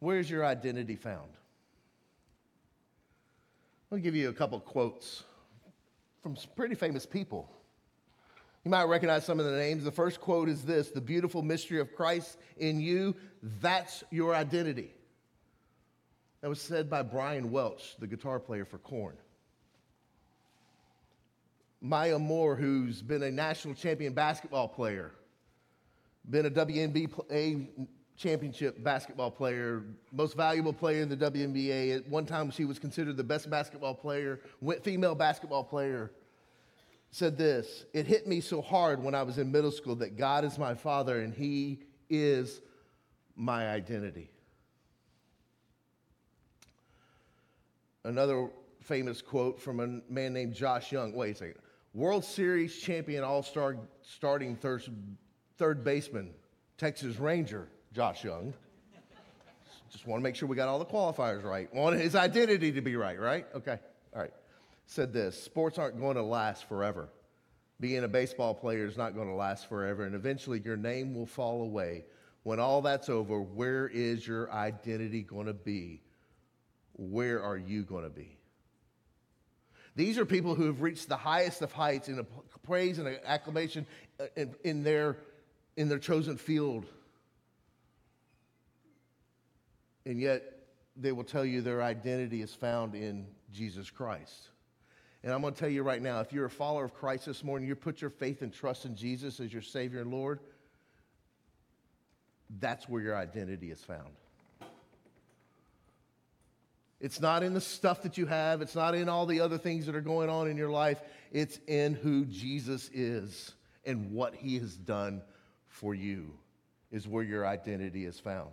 Where's 0.00 0.30
your 0.30 0.44
identity 0.44 0.96
found? 0.96 1.30
I'll 3.90 3.98
give 3.98 4.14
you 4.14 4.28
a 4.28 4.32
couple 4.32 4.60
quotes 4.60 5.24
from 6.22 6.36
some 6.36 6.50
pretty 6.54 6.74
famous 6.74 7.06
people. 7.06 7.50
You 8.64 8.70
might 8.70 8.84
recognize 8.84 9.24
some 9.24 9.40
of 9.40 9.46
the 9.46 9.56
names. 9.56 9.84
The 9.84 9.90
first 9.90 10.20
quote 10.20 10.48
is 10.48 10.62
this 10.62 10.90
The 10.90 11.00
beautiful 11.00 11.42
mystery 11.42 11.80
of 11.80 11.94
Christ 11.94 12.38
in 12.58 12.80
you, 12.80 13.16
that's 13.60 14.04
your 14.10 14.34
identity. 14.34 14.92
That 16.42 16.48
was 16.48 16.60
said 16.60 16.88
by 16.88 17.02
Brian 17.02 17.50
Welch, 17.50 17.96
the 17.98 18.06
guitar 18.06 18.38
player 18.38 18.64
for 18.64 18.78
Korn. 18.78 19.16
Maya 21.80 22.18
Moore, 22.18 22.56
who's 22.56 23.02
been 23.02 23.22
a 23.22 23.30
national 23.30 23.74
champion 23.74 24.12
basketball 24.12 24.68
player, 24.68 25.12
been 26.28 26.46
a 26.46 26.50
WNBA 26.50 27.88
championship 28.18 28.82
basketball 28.82 29.30
player, 29.30 29.84
most 30.12 30.36
valuable 30.36 30.72
player 30.72 31.02
in 31.02 31.08
the 31.08 31.16
WNBA. 31.16 31.96
At 31.96 32.08
one 32.08 32.26
time, 32.26 32.50
she 32.50 32.64
was 32.64 32.78
considered 32.78 33.16
the 33.16 33.24
best 33.24 33.48
basketball 33.48 33.94
player, 33.94 34.40
female 34.82 35.14
basketball 35.14 35.64
player. 35.64 36.10
Said 37.10 37.38
this 37.38 37.86
It 37.94 38.06
hit 38.06 38.26
me 38.26 38.40
so 38.40 38.60
hard 38.60 39.02
when 39.02 39.14
I 39.14 39.22
was 39.22 39.38
in 39.38 39.50
middle 39.50 39.70
school 39.70 39.94
that 39.96 40.16
God 40.16 40.44
is 40.44 40.58
my 40.58 40.74
father 40.74 41.20
and 41.20 41.32
He 41.32 41.80
is 42.10 42.60
my 43.36 43.68
identity. 43.68 44.30
Another 48.04 48.50
famous 48.80 49.22
quote 49.22 49.60
from 49.60 49.80
a 49.80 50.12
man 50.12 50.32
named 50.32 50.54
Josh 50.54 50.92
Jung. 50.92 51.12
Wait 51.12 51.30
a 51.30 51.34
second. 51.34 51.54
World 51.94 52.24
Series 52.24 52.76
champion, 52.76 53.24
all 53.24 53.42
star 53.42 53.76
starting 54.02 54.56
third, 54.56 54.84
third 55.56 55.84
baseman, 55.84 56.34
Texas 56.76 57.18
Ranger, 57.18 57.68
Josh 57.92 58.24
Jung. 58.24 58.54
Just 59.90 60.06
want 60.06 60.20
to 60.20 60.22
make 60.22 60.36
sure 60.36 60.48
we 60.48 60.56
got 60.56 60.68
all 60.68 60.78
the 60.78 60.84
qualifiers 60.84 61.42
right. 61.42 61.72
Want 61.74 61.98
his 61.98 62.14
identity 62.14 62.72
to 62.72 62.80
be 62.80 62.96
right, 62.96 63.18
right? 63.18 63.46
Okay, 63.54 63.78
all 64.14 64.20
right. 64.20 64.32
Said 64.86 65.12
this 65.12 65.42
sports 65.42 65.78
aren't 65.78 65.98
going 65.98 66.16
to 66.16 66.22
last 66.22 66.68
forever. 66.68 67.08
Being 67.80 68.04
a 68.04 68.08
baseball 68.08 68.54
player 68.54 68.86
is 68.86 68.96
not 68.96 69.14
going 69.14 69.28
to 69.28 69.34
last 69.34 69.68
forever, 69.68 70.04
and 70.04 70.14
eventually 70.14 70.60
your 70.64 70.76
name 70.76 71.14
will 71.14 71.26
fall 71.26 71.62
away. 71.62 72.04
When 72.42 72.60
all 72.60 72.82
that's 72.82 73.08
over, 73.08 73.40
where 73.40 73.88
is 73.88 74.26
your 74.26 74.50
identity 74.52 75.22
going 75.22 75.46
to 75.46 75.54
be? 75.54 76.02
Where 76.94 77.42
are 77.42 77.56
you 77.56 77.84
going 77.84 78.04
to 78.04 78.10
be? 78.10 78.36
These 79.94 80.18
are 80.18 80.24
people 80.24 80.54
who 80.54 80.66
have 80.66 80.80
reached 80.80 81.08
the 81.08 81.16
highest 81.16 81.62
of 81.62 81.72
heights 81.72 82.08
in 82.08 82.24
praise 82.62 82.98
and 82.98 83.18
acclamation 83.24 83.86
uh, 84.20 84.26
in, 84.36 84.54
in, 84.64 84.82
their, 84.82 85.16
in 85.76 85.88
their 85.88 85.98
chosen 85.98 86.36
field 86.36 86.86
and 90.08 90.18
yet 90.18 90.42
they 90.96 91.12
will 91.12 91.22
tell 91.22 91.44
you 91.44 91.60
their 91.60 91.82
identity 91.82 92.40
is 92.40 92.54
found 92.54 92.94
in 92.94 93.26
Jesus 93.52 93.90
Christ. 93.90 94.48
And 95.22 95.32
I'm 95.32 95.42
going 95.42 95.52
to 95.52 95.60
tell 95.60 95.68
you 95.68 95.82
right 95.82 96.00
now 96.00 96.20
if 96.20 96.32
you're 96.32 96.46
a 96.46 96.50
follower 96.50 96.84
of 96.84 96.94
Christ 96.94 97.26
this 97.26 97.44
morning, 97.44 97.68
you 97.68 97.76
put 97.76 98.00
your 98.00 98.10
faith 98.10 98.40
and 98.40 98.52
trust 98.52 98.86
in 98.86 98.96
Jesus 98.96 99.38
as 99.38 99.52
your 99.52 99.62
Savior 99.62 100.00
and 100.00 100.10
Lord, 100.10 100.40
that's 102.58 102.88
where 102.88 103.02
your 103.02 103.16
identity 103.16 103.70
is 103.70 103.82
found. 103.82 104.08
It's 107.00 107.20
not 107.20 107.42
in 107.42 107.52
the 107.52 107.60
stuff 107.60 108.02
that 108.02 108.16
you 108.16 108.24
have, 108.26 108.62
it's 108.62 108.74
not 108.74 108.94
in 108.94 109.10
all 109.10 109.26
the 109.26 109.40
other 109.40 109.58
things 109.58 109.86
that 109.86 109.94
are 109.94 110.00
going 110.00 110.30
on 110.30 110.48
in 110.48 110.56
your 110.56 110.70
life. 110.70 111.00
It's 111.30 111.60
in 111.66 111.92
who 111.92 112.24
Jesus 112.24 112.88
is 112.94 113.52
and 113.84 114.10
what 114.12 114.34
he 114.34 114.58
has 114.58 114.74
done 114.74 115.20
for 115.66 115.94
you, 115.94 116.32
is 116.90 117.06
where 117.06 117.22
your 117.22 117.46
identity 117.46 118.06
is 118.06 118.18
found. 118.18 118.50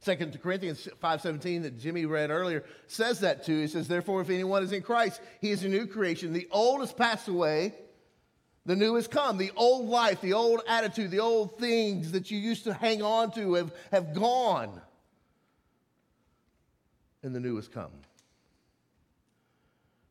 Second 0.00 0.40
Corinthians 0.40 0.88
5:17 1.02 1.62
that 1.62 1.78
Jimmy 1.78 2.06
read 2.06 2.30
earlier 2.30 2.64
says 2.86 3.20
that 3.20 3.44
too. 3.44 3.60
He 3.60 3.66
says, 3.66 3.88
Therefore, 3.88 4.20
if 4.20 4.30
anyone 4.30 4.62
is 4.62 4.72
in 4.72 4.82
Christ, 4.82 5.20
he 5.40 5.50
is 5.50 5.64
a 5.64 5.68
new 5.68 5.86
creation. 5.86 6.32
The 6.32 6.48
old 6.50 6.80
has 6.80 6.92
passed 6.92 7.28
away, 7.28 7.74
the 8.64 8.76
new 8.76 8.94
has 8.94 9.08
come. 9.08 9.38
The 9.38 9.52
old 9.56 9.88
life, 9.88 10.20
the 10.20 10.34
old 10.34 10.60
attitude, 10.68 11.10
the 11.10 11.20
old 11.20 11.58
things 11.58 12.12
that 12.12 12.30
you 12.30 12.38
used 12.38 12.64
to 12.64 12.74
hang 12.74 13.02
on 13.02 13.32
to 13.32 13.54
have, 13.54 13.74
have 13.90 14.14
gone 14.14 14.80
and 17.22 17.34
the 17.34 17.40
new 17.40 17.56
has 17.56 17.68
come. 17.68 17.90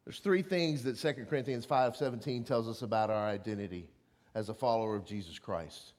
There's 0.06 0.20
three 0.20 0.42
things 0.42 0.84
that 0.84 0.98
2 0.98 1.26
Corinthians 1.26 1.66
5:17 1.66 2.46
tells 2.46 2.68
us 2.68 2.82
about 2.82 3.10
our 3.10 3.28
identity 3.28 3.90
as 4.34 4.50
a 4.50 4.54
follower 4.54 4.96
of 4.96 5.06
Jesus 5.06 5.40
Christ. 5.40 5.94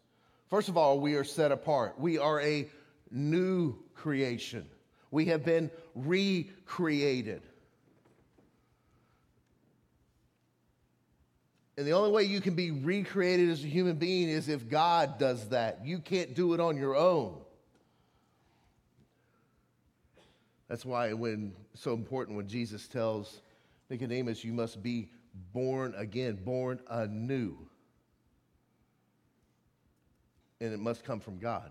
First 0.48 0.68
of 0.68 0.76
all, 0.76 0.98
we 0.98 1.14
are 1.14 1.24
set 1.24 1.52
apart. 1.52 1.98
We 1.98 2.18
are 2.18 2.40
a 2.40 2.70
new 3.10 3.76
creation. 3.94 4.66
We 5.10 5.26
have 5.26 5.44
been 5.44 5.70
recreated. 5.94 7.42
And 11.76 11.86
the 11.86 11.92
only 11.92 12.10
way 12.10 12.24
you 12.24 12.40
can 12.40 12.54
be 12.54 12.72
recreated 12.72 13.50
as 13.50 13.62
a 13.62 13.68
human 13.68 13.96
being 13.96 14.28
is 14.28 14.48
if 14.48 14.68
God 14.68 15.18
does 15.18 15.50
that. 15.50 15.80
You 15.84 16.00
can't 16.00 16.34
do 16.34 16.52
it 16.54 16.60
on 16.60 16.76
your 16.76 16.96
own. 16.96 17.38
That's 20.68 20.84
why 20.84 21.12
when 21.12 21.54
so 21.74 21.92
important 21.94 22.36
when 22.36 22.48
Jesus 22.48 22.88
tells 22.88 23.40
Nicodemus, 23.88 24.42
you 24.44 24.52
must 24.52 24.82
be 24.82 25.10
born 25.52 25.94
again, 25.96 26.34
born 26.44 26.80
anew. 26.88 27.56
And 30.60 30.72
it 30.72 30.80
must 30.80 31.04
come 31.04 31.20
from 31.20 31.38
God. 31.38 31.70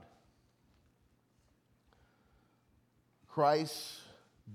Christ 3.38 4.00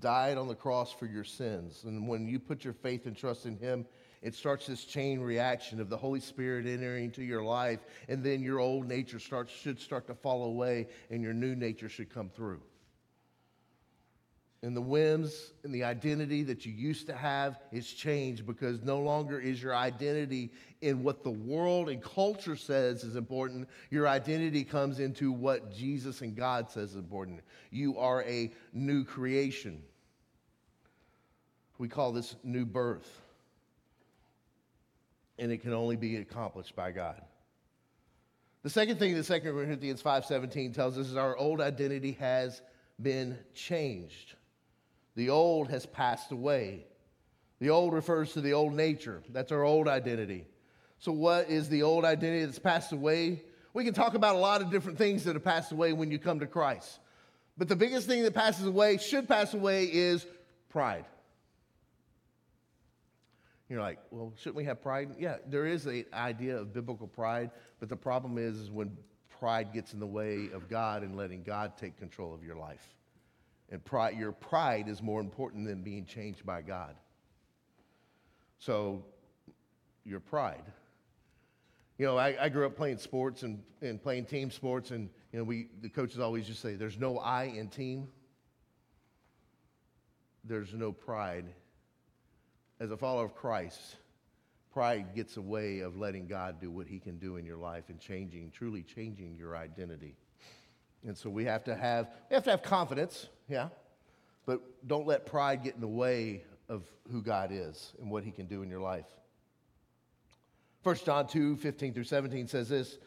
died 0.00 0.36
on 0.36 0.48
the 0.48 0.56
cross 0.56 0.92
for 0.92 1.06
your 1.06 1.22
sins. 1.22 1.84
And 1.84 2.08
when 2.08 2.26
you 2.26 2.40
put 2.40 2.64
your 2.64 2.72
faith 2.72 3.06
and 3.06 3.16
trust 3.16 3.46
in 3.46 3.56
Him, 3.56 3.86
it 4.22 4.34
starts 4.34 4.66
this 4.66 4.84
chain 4.84 5.20
reaction 5.20 5.80
of 5.80 5.88
the 5.88 5.96
Holy 5.96 6.18
Spirit 6.18 6.66
entering 6.66 7.04
into 7.04 7.22
your 7.22 7.44
life, 7.44 7.78
and 8.08 8.24
then 8.24 8.42
your 8.42 8.58
old 8.58 8.88
nature 8.88 9.20
starts, 9.20 9.52
should 9.52 9.78
start 9.78 10.08
to 10.08 10.14
fall 10.14 10.46
away, 10.46 10.88
and 11.10 11.22
your 11.22 11.32
new 11.32 11.54
nature 11.54 11.88
should 11.88 12.12
come 12.12 12.28
through 12.28 12.60
and 14.62 14.76
the 14.76 14.80
whims 14.80 15.52
and 15.64 15.74
the 15.74 15.82
identity 15.82 16.44
that 16.44 16.64
you 16.64 16.72
used 16.72 17.08
to 17.08 17.14
have 17.14 17.58
is 17.72 17.90
changed 17.90 18.46
because 18.46 18.80
no 18.82 19.00
longer 19.00 19.40
is 19.40 19.60
your 19.60 19.74
identity 19.74 20.52
in 20.82 21.02
what 21.02 21.24
the 21.24 21.30
world 21.30 21.88
and 21.88 22.00
culture 22.00 22.54
says 22.54 23.02
is 23.02 23.16
important. 23.16 23.68
Your 23.90 24.06
identity 24.06 24.62
comes 24.62 25.00
into 25.00 25.32
what 25.32 25.72
Jesus 25.72 26.20
and 26.20 26.36
God 26.36 26.70
says 26.70 26.90
is 26.90 26.96
important. 26.96 27.40
You 27.70 27.98
are 27.98 28.22
a 28.22 28.52
new 28.72 29.04
creation. 29.04 29.82
We 31.78 31.88
call 31.88 32.12
this 32.12 32.36
new 32.44 32.64
birth. 32.64 33.20
And 35.40 35.50
it 35.50 35.58
can 35.58 35.72
only 35.72 35.96
be 35.96 36.16
accomplished 36.18 36.76
by 36.76 36.92
God. 36.92 37.20
The 38.62 38.70
second 38.70 39.00
thing 39.00 39.16
that 39.16 39.24
2 39.24 39.40
Corinthians 39.40 40.00
5:17 40.00 40.72
tells 40.72 40.96
us 40.96 41.08
is 41.08 41.16
our 41.16 41.36
old 41.36 41.60
identity 41.60 42.12
has 42.12 42.62
been 43.00 43.36
changed. 43.54 44.36
The 45.14 45.30
old 45.30 45.70
has 45.70 45.86
passed 45.86 46.32
away. 46.32 46.86
The 47.58 47.70
old 47.70 47.92
refers 47.92 48.32
to 48.32 48.40
the 48.40 48.54
old 48.54 48.74
nature. 48.74 49.22
That's 49.28 49.52
our 49.52 49.62
old 49.62 49.88
identity. 49.88 50.46
So, 50.98 51.12
what 51.12 51.50
is 51.50 51.68
the 51.68 51.82
old 51.82 52.04
identity 52.04 52.44
that's 52.44 52.58
passed 52.58 52.92
away? 52.92 53.42
We 53.74 53.84
can 53.84 53.94
talk 53.94 54.14
about 54.14 54.34
a 54.34 54.38
lot 54.38 54.62
of 54.62 54.70
different 54.70 54.98
things 54.98 55.24
that 55.24 55.34
have 55.34 55.44
passed 55.44 55.72
away 55.72 55.92
when 55.92 56.10
you 56.10 56.18
come 56.18 56.40
to 56.40 56.46
Christ. 56.46 56.98
But 57.56 57.68
the 57.68 57.76
biggest 57.76 58.06
thing 58.06 58.22
that 58.22 58.34
passes 58.34 58.66
away, 58.66 58.98
should 58.98 59.28
pass 59.28 59.54
away, 59.54 59.84
is 59.84 60.26
pride. 60.70 61.04
You're 63.68 63.80
like, 63.80 63.98
well, 64.10 64.32
shouldn't 64.36 64.56
we 64.56 64.64
have 64.64 64.82
pride? 64.82 65.10
Yeah, 65.18 65.36
there 65.46 65.66
is 65.66 65.86
an 65.86 66.04
idea 66.12 66.58
of 66.58 66.74
biblical 66.74 67.06
pride, 67.06 67.50
but 67.80 67.88
the 67.88 67.96
problem 67.96 68.38
is, 68.38 68.58
is 68.58 68.70
when 68.70 68.96
pride 69.40 69.72
gets 69.72 69.94
in 69.94 70.00
the 70.00 70.06
way 70.06 70.50
of 70.52 70.68
God 70.68 71.02
and 71.02 71.16
letting 71.16 71.42
God 71.42 71.76
take 71.76 71.96
control 71.98 72.34
of 72.34 72.44
your 72.44 72.56
life. 72.56 72.94
And 73.72 73.82
pride, 73.82 74.18
your 74.18 74.32
pride 74.32 74.86
is 74.86 75.00
more 75.00 75.18
important 75.18 75.66
than 75.66 75.82
being 75.82 76.04
changed 76.04 76.44
by 76.44 76.60
God. 76.60 76.94
So, 78.58 79.02
your 80.04 80.20
pride. 80.20 80.62
You 81.96 82.04
know, 82.04 82.18
I, 82.18 82.36
I 82.38 82.48
grew 82.50 82.66
up 82.66 82.76
playing 82.76 82.98
sports 82.98 83.44
and, 83.44 83.62
and 83.80 84.00
playing 84.00 84.26
team 84.26 84.50
sports, 84.50 84.90
and 84.90 85.08
you 85.32 85.38
know, 85.38 85.44
we 85.44 85.68
the 85.80 85.88
coaches 85.88 86.20
always 86.20 86.46
just 86.46 86.60
say, 86.60 86.74
"There's 86.74 86.98
no 86.98 87.18
I 87.18 87.44
in 87.44 87.68
team. 87.68 88.08
There's 90.44 90.74
no 90.74 90.92
pride." 90.92 91.46
As 92.78 92.90
a 92.90 92.96
follower 92.96 93.24
of 93.24 93.34
Christ, 93.34 93.96
pride 94.70 95.14
gets 95.14 95.38
away 95.38 95.80
of 95.80 95.96
letting 95.96 96.26
God 96.26 96.60
do 96.60 96.70
what 96.70 96.88
He 96.88 96.98
can 96.98 97.16
do 97.18 97.36
in 97.36 97.46
your 97.46 97.56
life 97.56 97.84
and 97.88 97.98
changing, 97.98 98.50
truly 98.50 98.82
changing 98.82 99.36
your 99.36 99.56
identity. 99.56 100.16
And 101.06 101.16
so 101.16 101.28
we 101.30 101.44
have 101.44 101.64
to 101.64 101.74
have, 101.74 102.08
we 102.30 102.34
have 102.34 102.44
to 102.44 102.50
have 102.50 102.62
confidence, 102.62 103.28
yeah, 103.48 103.68
but 104.46 104.60
don't 104.86 105.06
let 105.06 105.26
pride 105.26 105.64
get 105.64 105.74
in 105.74 105.80
the 105.80 105.86
way 105.86 106.44
of 106.68 106.84
who 107.10 107.22
God 107.22 107.50
is 107.52 107.92
and 108.00 108.10
what 108.10 108.24
he 108.24 108.30
can 108.30 108.46
do 108.46 108.62
in 108.62 108.70
your 108.70 108.80
life. 108.80 109.06
1 110.82 110.96
John 111.04 111.26
2, 111.26 111.56
15 111.56 111.94
through 111.94 112.04
17 112.04 112.48
says 112.48 112.68
this, 112.68 112.98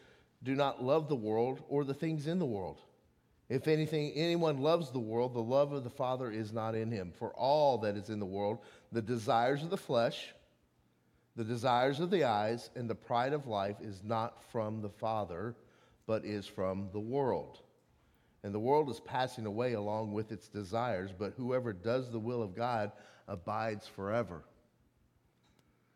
do 0.43 0.55
not 0.55 0.83
love 0.83 1.09
the 1.09 1.15
world 1.15 1.61
or 1.67 1.83
the 1.83 1.93
things 1.93 2.27
in 2.27 2.39
the 2.39 2.45
world. 2.45 2.79
If 3.49 3.67
anything, 3.67 4.11
anyone 4.11 4.59
loves 4.59 4.91
the 4.91 4.99
world, 4.99 5.33
the 5.33 5.41
love 5.41 5.71
of 5.71 5.83
the 5.83 5.89
Father 5.89 6.31
is 6.31 6.51
not 6.51 6.75
in 6.75 6.91
him. 6.91 7.11
For 7.17 7.31
all 7.33 7.77
that 7.79 7.95
is 7.95 8.09
in 8.09 8.19
the 8.19 8.25
world, 8.25 8.59
the 8.91 9.01
desires 9.01 9.63
of 9.63 9.69
the 9.69 9.77
flesh, 9.77 10.33
the 11.35 11.43
desires 11.43 11.99
of 11.99 12.09
the 12.09 12.23
eyes, 12.23 12.69
and 12.75 12.89
the 12.89 12.95
pride 12.95 13.33
of 13.33 13.45
life 13.45 13.77
is 13.81 14.01
not 14.03 14.41
from 14.51 14.81
the 14.81 14.89
Father, 14.89 15.55
but 16.07 16.25
is 16.25 16.47
from 16.47 16.89
the 16.91 16.99
world. 16.99 17.59
And 18.45 18.53
the 18.53 18.59
world 18.59 18.91
is 18.91 18.99
passing 18.99 19.47
away 19.47 19.73
along 19.73 20.13
with 20.13 20.31
its 20.31 20.47
desires, 20.47 21.09
but 21.17 21.33
whoever 21.35 21.73
does 21.73 22.11
the 22.11 22.19
will 22.19 22.43
of 22.43 22.55
God 22.55 22.91
abides 23.27 23.87
forever. 23.87 24.43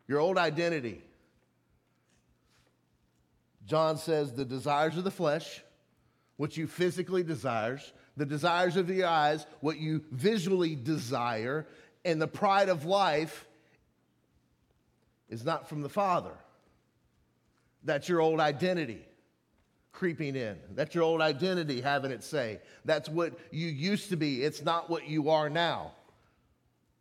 Your 0.08 0.20
old 0.20 0.40
identity. 0.40 1.04
John 3.68 4.00
says 4.00 4.34
the 4.34 4.46
desires 4.46 4.98
of 4.98 5.04
the 5.04 5.12
flesh, 5.12 5.62
what 6.38 6.58
you 6.58 6.66
physically 6.66 7.22
desires, 7.22 7.94
the 8.18 8.26
desires 8.26 8.78
of 8.78 8.88
the 8.88 9.04
eyes, 9.04 9.46
what 9.60 9.78
you 9.78 10.04
visually 10.10 10.74
desire, 10.74 11.68
and 12.04 12.20
the 12.20 12.28
pride 12.28 12.70
of 12.70 12.84
life 12.84 13.48
is 15.30 15.46
not 15.46 15.70
from 15.70 15.84
the 15.84 15.90
Father. 15.90 16.34
That's 17.84 18.10
your 18.10 18.22
old 18.22 18.40
identity 18.40 19.06
creeping 19.92 20.36
in. 20.36 20.58
That's 20.76 20.96
your 20.96 21.04
old 21.04 21.22
identity 21.22 21.82
having 21.82 22.12
it 22.12 22.24
say. 22.24 22.60
That's 22.86 23.10
what 23.10 23.34
you 23.52 23.68
used 23.68 24.10
to 24.10 24.16
be. 24.16 24.44
It's 24.44 24.64
not 24.64 24.90
what 24.90 25.08
you 25.08 25.30
are 25.30 25.50
now. 25.50 25.94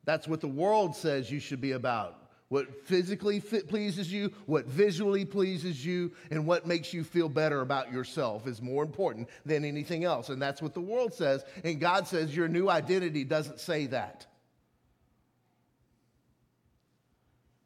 That's 0.04 0.26
what 0.26 0.40
the 0.40 0.48
world 0.48 0.96
says 0.96 1.30
you 1.30 1.40
should 1.40 1.60
be 1.60 1.72
about. 1.72 2.14
What 2.48 2.86
physically 2.86 3.40
pleases 3.40 4.10
you, 4.10 4.32
what 4.46 4.64
visually 4.64 5.26
pleases 5.26 5.84
you, 5.84 6.12
and 6.30 6.46
what 6.46 6.66
makes 6.66 6.94
you 6.94 7.04
feel 7.04 7.28
better 7.28 7.60
about 7.60 7.92
yourself 7.92 8.46
is 8.46 8.62
more 8.62 8.82
important 8.82 9.28
than 9.44 9.66
anything 9.66 10.04
else. 10.04 10.30
And 10.30 10.40
that's 10.40 10.62
what 10.62 10.72
the 10.72 10.80
world 10.80 11.12
says. 11.12 11.44
And 11.62 11.78
God 11.78 12.08
says 12.08 12.34
your 12.34 12.48
new 12.48 12.70
identity 12.70 13.22
doesn't 13.22 13.60
say 13.60 13.86
that. 13.88 14.26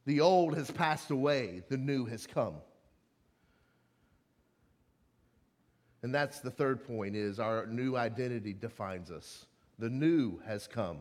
The 0.04 0.20
old 0.20 0.56
has 0.56 0.68
passed 0.68 1.12
away, 1.12 1.62
the 1.68 1.76
new 1.76 2.06
has 2.06 2.26
come. 2.26 2.56
And 6.02 6.14
that's 6.14 6.40
the 6.40 6.50
third 6.50 6.84
point 6.84 7.14
is 7.14 7.38
our 7.38 7.66
new 7.66 7.96
identity 7.96 8.52
defines 8.52 9.10
us. 9.10 9.46
The 9.78 9.88
new 9.88 10.40
has 10.46 10.66
come. 10.66 10.98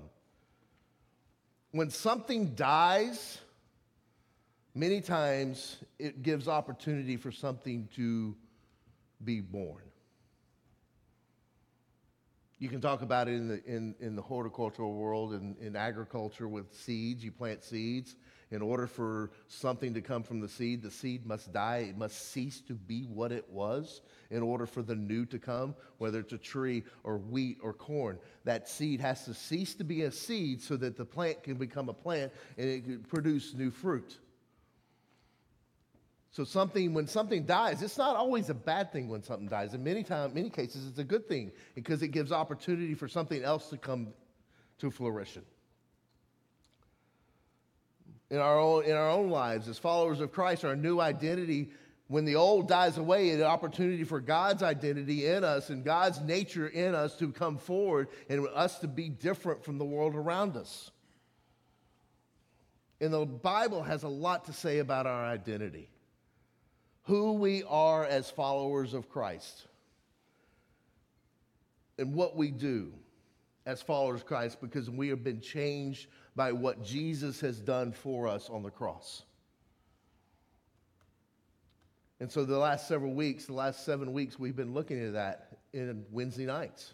When 1.71 1.89
something 1.89 2.53
dies, 2.55 3.39
many 4.75 5.01
times 5.01 5.77
it 5.97 6.21
gives 6.21 6.47
opportunity 6.47 7.17
for 7.17 7.31
something 7.31 7.87
to 7.95 8.35
be 9.23 9.41
born. 9.41 9.83
You 12.59 12.69
can 12.69 12.79
talk 12.79 13.01
about 13.01 13.27
it 13.27 13.33
in 13.33 13.47
the, 13.47 13.63
in, 13.65 13.95
in 13.99 14.15
the 14.15 14.21
horticultural 14.21 14.93
world 14.93 15.33
and 15.33 15.57
in, 15.57 15.67
in 15.67 15.75
agriculture 15.75 16.47
with 16.47 16.71
seeds. 16.75 17.23
You 17.23 17.31
plant 17.31 17.63
seeds. 17.63 18.15
In 18.51 18.61
order 18.61 18.85
for 18.85 19.31
something 19.47 19.93
to 19.93 20.01
come 20.01 20.23
from 20.23 20.41
the 20.41 20.49
seed, 20.49 20.81
the 20.81 20.91
seed 20.91 21.25
must 21.25 21.53
die. 21.53 21.87
It 21.89 21.97
must 21.97 22.31
cease 22.31 22.59
to 22.61 22.73
be 22.73 23.03
what 23.03 23.31
it 23.31 23.49
was 23.49 24.01
in 24.29 24.41
order 24.41 24.65
for 24.65 24.81
the 24.81 24.95
new 24.95 25.25
to 25.27 25.39
come, 25.39 25.73
whether 25.99 26.19
it's 26.19 26.33
a 26.33 26.37
tree 26.37 26.83
or 27.05 27.17
wheat 27.17 27.59
or 27.63 27.71
corn. 27.71 28.19
That 28.43 28.67
seed 28.67 28.99
has 28.99 29.23
to 29.25 29.33
cease 29.33 29.73
to 29.75 29.85
be 29.85 30.03
a 30.03 30.11
seed 30.11 30.61
so 30.61 30.75
that 30.77 30.97
the 30.97 31.05
plant 31.05 31.43
can 31.43 31.55
become 31.55 31.87
a 31.87 31.93
plant 31.93 32.33
and 32.57 32.69
it 32.69 32.83
can 32.83 32.99
produce 33.03 33.53
new 33.53 33.71
fruit. 33.71 34.17
So 36.31 36.43
something, 36.43 36.93
when 36.93 37.07
something 37.07 37.45
dies, 37.45 37.81
it's 37.81 37.97
not 37.97 38.15
always 38.15 38.49
a 38.49 38.53
bad 38.53 38.91
thing 38.91 39.09
when 39.09 39.21
something 39.23 39.47
dies. 39.47 39.73
In 39.73 39.83
many 39.83 40.03
times, 40.03 40.33
many 40.33 40.49
cases, 40.49 40.87
it's 40.87 40.99
a 40.99 41.03
good 41.03 41.27
thing 41.27 41.51
because 41.75 42.01
it 42.03 42.09
gives 42.09 42.31
opportunity 42.31 42.93
for 42.95 43.07
something 43.07 43.43
else 43.43 43.69
to 43.69 43.77
come 43.77 44.13
to 44.79 44.91
fruition. 44.91 45.43
In 48.31 48.37
our 48.37 48.57
own, 48.57 48.85
in 48.85 48.93
our 48.93 49.09
own 49.09 49.29
lives, 49.29 49.67
as 49.67 49.77
followers 49.77 50.21
of 50.21 50.31
Christ, 50.31 50.65
our 50.65 50.75
new 50.75 50.99
identity, 50.99 51.69
when 52.07 52.25
the 52.25 52.37
old 52.37 52.67
dies 52.67 52.97
away, 52.97 53.29
an 53.31 53.43
opportunity 53.43 54.03
for 54.03 54.19
God's 54.19 54.63
identity 54.63 55.27
in 55.27 55.43
us 55.43 55.69
and 55.69 55.83
God's 55.83 56.19
nature 56.21 56.67
in 56.67 56.95
us 56.95 57.15
to 57.17 57.31
come 57.31 57.57
forward 57.57 58.07
and 58.29 58.47
us 58.53 58.79
to 58.79 58.87
be 58.87 59.09
different 59.09 59.63
from 59.63 59.77
the 59.77 59.85
world 59.85 60.15
around 60.15 60.57
us. 60.57 60.91
And 62.99 63.13
the 63.13 63.25
Bible 63.25 63.83
has 63.83 64.03
a 64.03 64.07
lot 64.07 64.45
to 64.45 64.53
say 64.53 64.79
about 64.79 65.05
our 65.05 65.25
identity 65.25 65.89
who 67.03 67.33
we 67.33 67.63
are 67.63 68.05
as 68.05 68.29
followers 68.29 68.93
of 68.93 69.09
Christ 69.09 69.67
and 71.97 72.13
what 72.13 72.35
we 72.35 72.51
do 72.51 72.93
as 73.65 73.81
followers 73.81 74.21
of 74.21 74.27
Christ 74.27 74.61
because 74.61 74.89
we 74.89 75.09
have 75.09 75.23
been 75.23 75.41
changed 75.41 76.07
by 76.35 76.51
what 76.51 76.83
Jesus 76.83 77.41
has 77.41 77.59
done 77.59 77.91
for 77.91 78.27
us 78.27 78.49
on 78.49 78.63
the 78.63 78.69
cross. 78.69 79.23
And 82.19 82.31
so, 82.31 82.45
the 82.45 82.57
last 82.57 82.87
several 82.87 83.13
weeks, 83.13 83.45
the 83.45 83.53
last 83.53 83.83
seven 83.83 84.13
weeks, 84.13 84.37
we've 84.37 84.55
been 84.55 84.73
looking 84.73 85.03
at 85.03 85.13
that 85.13 85.57
in 85.73 86.05
Wednesday 86.11 86.45
nights. 86.45 86.93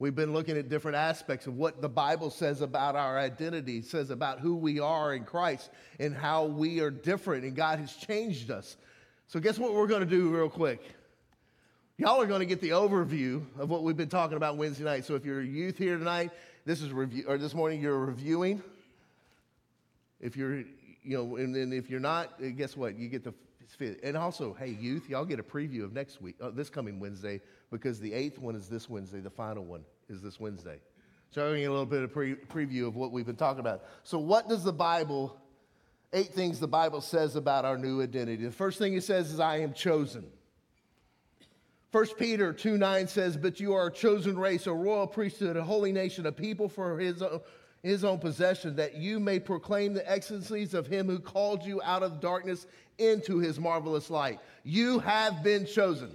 We've 0.00 0.16
been 0.16 0.32
looking 0.32 0.58
at 0.58 0.68
different 0.68 0.96
aspects 0.96 1.46
of 1.46 1.56
what 1.56 1.80
the 1.80 1.88
Bible 1.88 2.28
says 2.28 2.60
about 2.60 2.96
our 2.96 3.20
identity, 3.20 3.82
says 3.82 4.10
about 4.10 4.40
who 4.40 4.56
we 4.56 4.80
are 4.80 5.14
in 5.14 5.22
Christ, 5.24 5.70
and 6.00 6.12
how 6.12 6.46
we 6.46 6.80
are 6.80 6.90
different, 6.90 7.44
and 7.44 7.54
God 7.54 7.78
has 7.78 7.94
changed 7.94 8.50
us. 8.50 8.76
So, 9.28 9.38
guess 9.38 9.60
what 9.60 9.74
we're 9.74 9.86
going 9.86 10.00
to 10.00 10.06
do 10.06 10.28
real 10.28 10.50
quick? 10.50 10.82
Y'all 11.98 12.20
are 12.20 12.26
going 12.26 12.40
to 12.40 12.46
get 12.46 12.60
the 12.60 12.70
overview 12.70 13.44
of 13.60 13.70
what 13.70 13.84
we've 13.84 13.96
been 13.96 14.08
talking 14.08 14.36
about 14.36 14.56
Wednesday 14.56 14.82
night. 14.82 15.04
So, 15.04 15.14
if 15.14 15.24
you're 15.24 15.40
a 15.40 15.46
youth 15.46 15.78
here 15.78 15.96
tonight, 15.96 16.32
this 16.64 16.80
is 16.82 16.92
review, 16.92 17.24
or 17.28 17.38
this 17.38 17.54
morning 17.54 17.80
you're 17.80 17.98
reviewing. 17.98 18.62
If 20.20 20.36
you're, 20.36 20.58
you 20.58 21.16
know, 21.16 21.36
and 21.36 21.54
then 21.54 21.72
if 21.72 21.90
you're 21.90 22.00
not, 22.00 22.34
eh, 22.42 22.50
guess 22.50 22.76
what? 22.76 22.96
You 22.96 23.08
get 23.08 23.24
the. 23.24 23.34
And 24.02 24.18
also, 24.18 24.52
hey, 24.52 24.76
youth, 24.78 25.08
y'all 25.08 25.24
get 25.24 25.40
a 25.40 25.42
preview 25.42 25.82
of 25.82 25.94
next 25.94 26.20
week, 26.20 26.36
uh, 26.42 26.50
this 26.50 26.68
coming 26.68 27.00
Wednesday, 27.00 27.40
because 27.70 27.98
the 27.98 28.12
eighth 28.12 28.38
one 28.38 28.54
is 28.54 28.68
this 28.68 28.88
Wednesday. 28.88 29.20
The 29.20 29.30
final 29.30 29.64
one 29.64 29.82
is 30.10 30.20
this 30.20 30.38
Wednesday. 30.38 30.78
Showing 31.34 31.62
you 31.62 31.70
a 31.70 31.72
little 31.72 31.86
bit 31.86 32.02
of 32.02 32.12
pre- 32.12 32.34
preview 32.34 32.86
of 32.86 32.96
what 32.96 33.12
we've 33.12 33.24
been 33.24 33.34
talking 33.34 33.60
about. 33.60 33.84
So, 34.02 34.18
what 34.18 34.48
does 34.48 34.62
the 34.62 34.72
Bible 34.72 35.40
eight 36.12 36.34
things 36.34 36.60
the 36.60 36.68
Bible 36.68 37.00
says 37.00 37.36
about 37.36 37.64
our 37.64 37.78
new 37.78 38.02
identity. 38.02 38.44
The 38.44 38.52
first 38.52 38.78
thing 38.78 38.94
it 38.94 39.04
says 39.04 39.32
is, 39.32 39.40
I 39.40 39.58
am 39.58 39.72
chosen. 39.72 40.26
1 41.92 42.06
Peter 42.18 42.52
2 42.52 42.78
9 42.78 43.06
says, 43.06 43.36
But 43.36 43.60
you 43.60 43.74
are 43.74 43.86
a 43.86 43.92
chosen 43.92 44.38
race, 44.38 44.66
a 44.66 44.72
royal 44.72 45.06
priesthood, 45.06 45.56
a 45.56 45.62
holy 45.62 45.92
nation, 45.92 46.26
a 46.26 46.32
people 46.32 46.68
for 46.68 46.98
his 46.98 47.22
own, 47.22 47.40
his 47.82 48.04
own 48.04 48.18
possession, 48.18 48.76
that 48.76 48.96
you 48.96 49.20
may 49.20 49.38
proclaim 49.38 49.92
the 49.92 50.10
excellencies 50.10 50.74
of 50.74 50.86
him 50.86 51.06
who 51.06 51.18
called 51.18 51.64
you 51.64 51.80
out 51.82 52.02
of 52.02 52.20
darkness 52.20 52.66
into 52.98 53.38
his 53.38 53.60
marvelous 53.60 54.10
light. 54.10 54.40
You 54.64 54.98
have 55.00 55.42
been 55.42 55.66
chosen. 55.66 56.14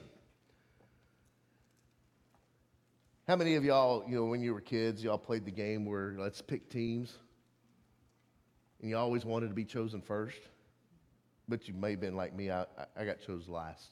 How 3.27 3.35
many 3.35 3.55
of 3.55 3.63
y'all, 3.63 4.03
you 4.07 4.15
know, 4.15 4.25
when 4.25 4.41
you 4.41 4.53
were 4.53 4.61
kids, 4.61 5.03
y'all 5.03 5.17
played 5.17 5.45
the 5.45 5.51
game 5.51 5.85
where 5.85 6.15
let's 6.17 6.41
pick 6.41 6.69
teams? 6.69 7.17
and 8.81 8.89
you 8.89 8.97
always 8.97 9.25
wanted 9.25 9.47
to 9.47 9.53
be 9.53 9.65
chosen 9.65 10.01
first, 10.01 10.39
but 11.47 11.67
you 11.67 11.73
may 11.73 11.91
have 11.91 11.99
been 11.99 12.15
like 12.15 12.35
me, 12.35 12.51
I, 12.51 12.65
I 12.95 13.05
got 13.05 13.19
chosen 13.25 13.51
last. 13.51 13.89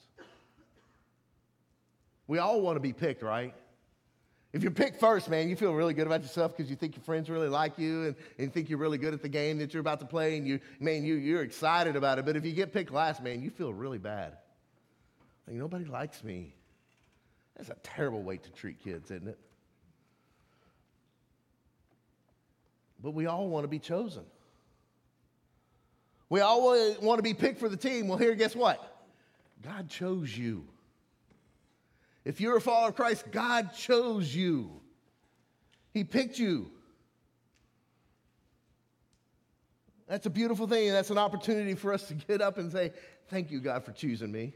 We 2.26 2.38
all 2.38 2.60
want 2.60 2.76
to 2.76 2.80
be 2.80 2.92
picked, 2.92 3.22
right? 3.22 3.54
If 4.52 4.62
you're 4.62 4.72
picked 4.72 5.00
first, 5.00 5.28
man, 5.28 5.48
you 5.48 5.56
feel 5.56 5.74
really 5.74 5.92
good 5.92 6.06
about 6.06 6.22
yourself 6.22 6.56
because 6.56 6.70
you 6.70 6.76
think 6.76 6.96
your 6.96 7.02
friends 7.02 7.28
really 7.28 7.48
like 7.48 7.78
you 7.78 8.04
and, 8.04 8.16
and 8.38 8.52
think 8.52 8.70
you're 8.70 8.78
really 8.78 8.96
good 8.96 9.12
at 9.12 9.20
the 9.20 9.28
game 9.28 9.58
that 9.58 9.74
you're 9.74 9.82
about 9.82 10.00
to 10.00 10.06
play, 10.06 10.38
and 10.38 10.46
you, 10.46 10.60
man, 10.80 11.04
you, 11.04 11.14
you're 11.16 11.42
excited 11.42 11.94
about 11.94 12.18
it. 12.18 12.24
But 12.24 12.36
if 12.36 12.44
you 12.44 12.52
get 12.52 12.72
picked 12.72 12.90
last, 12.90 13.22
man, 13.22 13.42
you 13.42 13.50
feel 13.50 13.72
really 13.72 13.98
bad. 13.98 14.38
Like, 15.46 15.56
nobody 15.56 15.84
likes 15.84 16.24
me. 16.24 16.54
That's 17.56 17.68
a 17.68 17.76
terrible 17.82 18.22
way 18.22 18.38
to 18.38 18.50
treat 18.50 18.82
kids, 18.82 19.10
isn't 19.10 19.28
it? 19.28 19.38
But 23.02 23.10
we 23.10 23.26
all 23.26 23.48
want 23.48 23.64
to 23.64 23.68
be 23.68 23.78
chosen. 23.78 24.24
We 26.28 26.40
all 26.40 26.62
want 27.00 27.18
to 27.18 27.22
be 27.22 27.34
picked 27.34 27.60
for 27.60 27.68
the 27.68 27.76
team. 27.76 28.08
Well, 28.08 28.18
here, 28.18 28.34
guess 28.34 28.56
what? 28.56 29.04
God 29.62 29.88
chose 29.88 30.36
you. 30.36 30.66
If 32.26 32.40
you're 32.40 32.56
a 32.56 32.60
follower 32.60 32.88
of 32.88 32.96
Christ, 32.96 33.24
God 33.30 33.72
chose 33.72 34.34
you. 34.34 34.80
He 35.92 36.02
picked 36.02 36.40
you. 36.40 36.72
That's 40.08 40.26
a 40.26 40.30
beautiful 40.30 40.66
thing, 40.66 40.88
and 40.88 40.96
that's 40.96 41.10
an 41.10 41.18
opportunity 41.18 41.74
for 41.74 41.92
us 41.92 42.08
to 42.08 42.14
get 42.14 42.42
up 42.42 42.58
and 42.58 42.72
say, 42.72 42.92
Thank 43.28 43.52
you, 43.52 43.60
God, 43.60 43.84
for 43.84 43.92
choosing 43.92 44.32
me. 44.32 44.54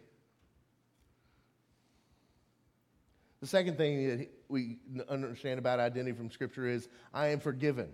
The 3.40 3.46
second 3.46 3.76
thing 3.76 4.18
that 4.18 4.30
we 4.48 4.78
understand 5.08 5.60
about 5.60 5.78
identity 5.78 6.16
from 6.16 6.32
Scripture 6.32 6.66
is 6.66 6.88
I 7.14 7.28
am 7.28 7.38
forgiven. 7.38 7.90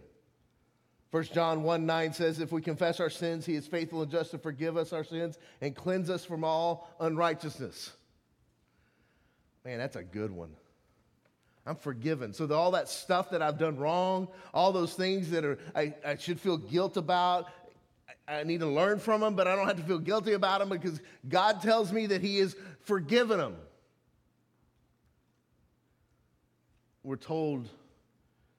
1 1.11 1.25
John 1.35 1.63
1 1.63 1.85
9 1.85 2.13
says, 2.15 2.41
If 2.41 2.51
we 2.51 2.63
confess 2.63 2.99
our 2.99 3.11
sins, 3.11 3.45
he 3.45 3.55
is 3.55 3.67
faithful 3.67 4.01
and 4.01 4.11
just 4.11 4.31
to 4.31 4.39
forgive 4.39 4.79
us 4.79 4.95
our 4.95 5.05
sins 5.05 5.37
and 5.61 5.77
cleanse 5.77 6.09
us 6.09 6.25
from 6.25 6.45
all 6.45 6.97
unrighteousness. 6.99 7.93
Man, 9.67 9.79
that's 9.79 9.97
a 9.97 10.05
good 10.05 10.31
one. 10.31 10.51
I'm 11.67 11.75
forgiven. 11.75 12.33
So, 12.33 12.49
all 12.55 12.71
that 12.71 12.89
stuff 12.89 13.31
that 13.31 13.43
I've 13.43 13.59
done 13.59 13.77
wrong, 13.77 14.29
all 14.55 14.71
those 14.71 14.95
things 14.95 15.31
that 15.31 15.45
are, 15.45 15.59
I, 15.75 15.93
I 16.07 16.17
should 16.17 16.39
feel 16.39 16.57
guilt 16.57 16.97
about, 16.97 17.49
I, 18.29 18.37
I 18.37 18.45
need 18.45 18.61
to 18.61 18.69
learn 18.69 19.01
from 19.01 19.23
them, 19.23 19.35
but 19.35 19.49
I 19.49 19.57
don't 19.57 19.67
have 19.67 19.79
to 19.79 19.83
feel 19.83 19.99
guilty 19.99 20.35
about 20.35 20.61
them 20.61 20.69
because 20.69 21.01
God 21.29 21.63
tells 21.63 21.93
me 21.93 22.07
that 22.07 22.21
He 22.21 22.39
has 22.39 22.55
forgiven 22.83 23.39
them. 23.39 23.57
We're 27.03 27.17
told 27.17 27.69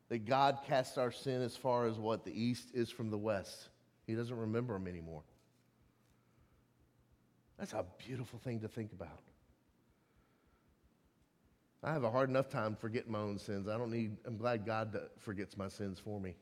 that 0.09 0.25
God 0.25 0.59
casts 0.67 0.97
our 0.97 1.13
sin 1.13 1.41
as 1.41 1.55
far 1.55 1.85
as 1.85 1.95
what 1.95 2.25
the 2.25 2.37
east 2.37 2.71
is 2.73 2.89
from 2.89 3.11
the 3.11 3.17
west. 3.17 3.69
He 4.07 4.13
doesn't 4.13 4.37
remember 4.37 4.73
them 4.73 4.87
anymore. 4.87 5.21
That's 7.57 7.71
a 7.71 7.85
beautiful 8.05 8.39
thing 8.39 8.59
to 8.59 8.67
think 8.67 8.91
about. 8.91 9.21
I 11.83 11.93
have 11.93 12.03
a 12.03 12.11
hard 12.11 12.29
enough 12.29 12.49
time 12.49 12.75
forgetting 12.75 13.11
my 13.11 13.19
own 13.19 13.37
sins. 13.37 13.67
I 13.67 13.77
don't 13.77 13.91
need, 13.91 14.17
I'm 14.25 14.37
glad 14.37 14.65
God 14.65 14.99
forgets 15.19 15.57
my 15.57 15.67
sins 15.67 15.99
for 15.99 16.19
me. 16.19 16.35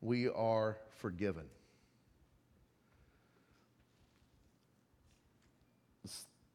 We 0.00 0.28
are 0.28 0.76
forgiven. 0.98 1.44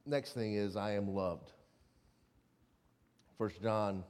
Next 0.05 0.33
thing 0.33 0.55
is, 0.55 0.75
I 0.75 0.91
am 0.91 1.13
loved. 1.13 1.51
First 3.37 3.61
John 3.61 4.03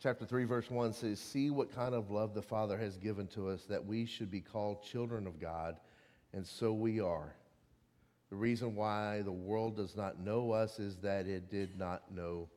chapter 0.00 0.24
3 0.24 0.44
verse 0.44 0.70
1 0.70 0.92
says, 0.92 1.20
"See 1.20 1.50
what 1.50 1.72
kind 1.72 1.94
of 1.94 2.10
love 2.10 2.34
the 2.34 2.42
Father 2.42 2.78
has 2.78 2.96
given 2.96 3.28
to 3.28 3.48
us 3.48 3.64
that 3.66 3.84
we 3.84 4.06
should 4.06 4.30
be 4.30 4.40
called 4.40 4.82
children 4.82 5.26
of 5.26 5.38
God, 5.38 5.78
and 6.32 6.46
so 6.46 6.72
we 6.72 7.00
are." 7.00 7.36
The 8.32 8.38
reason 8.38 8.74
why 8.74 9.20
the 9.20 9.30
world 9.30 9.76
does 9.76 9.94
not 9.94 10.18
know 10.18 10.52
us 10.52 10.78
is 10.78 10.96
that 11.02 11.26
it 11.26 11.50
did 11.50 11.78
not 11.78 12.14
know 12.14 12.48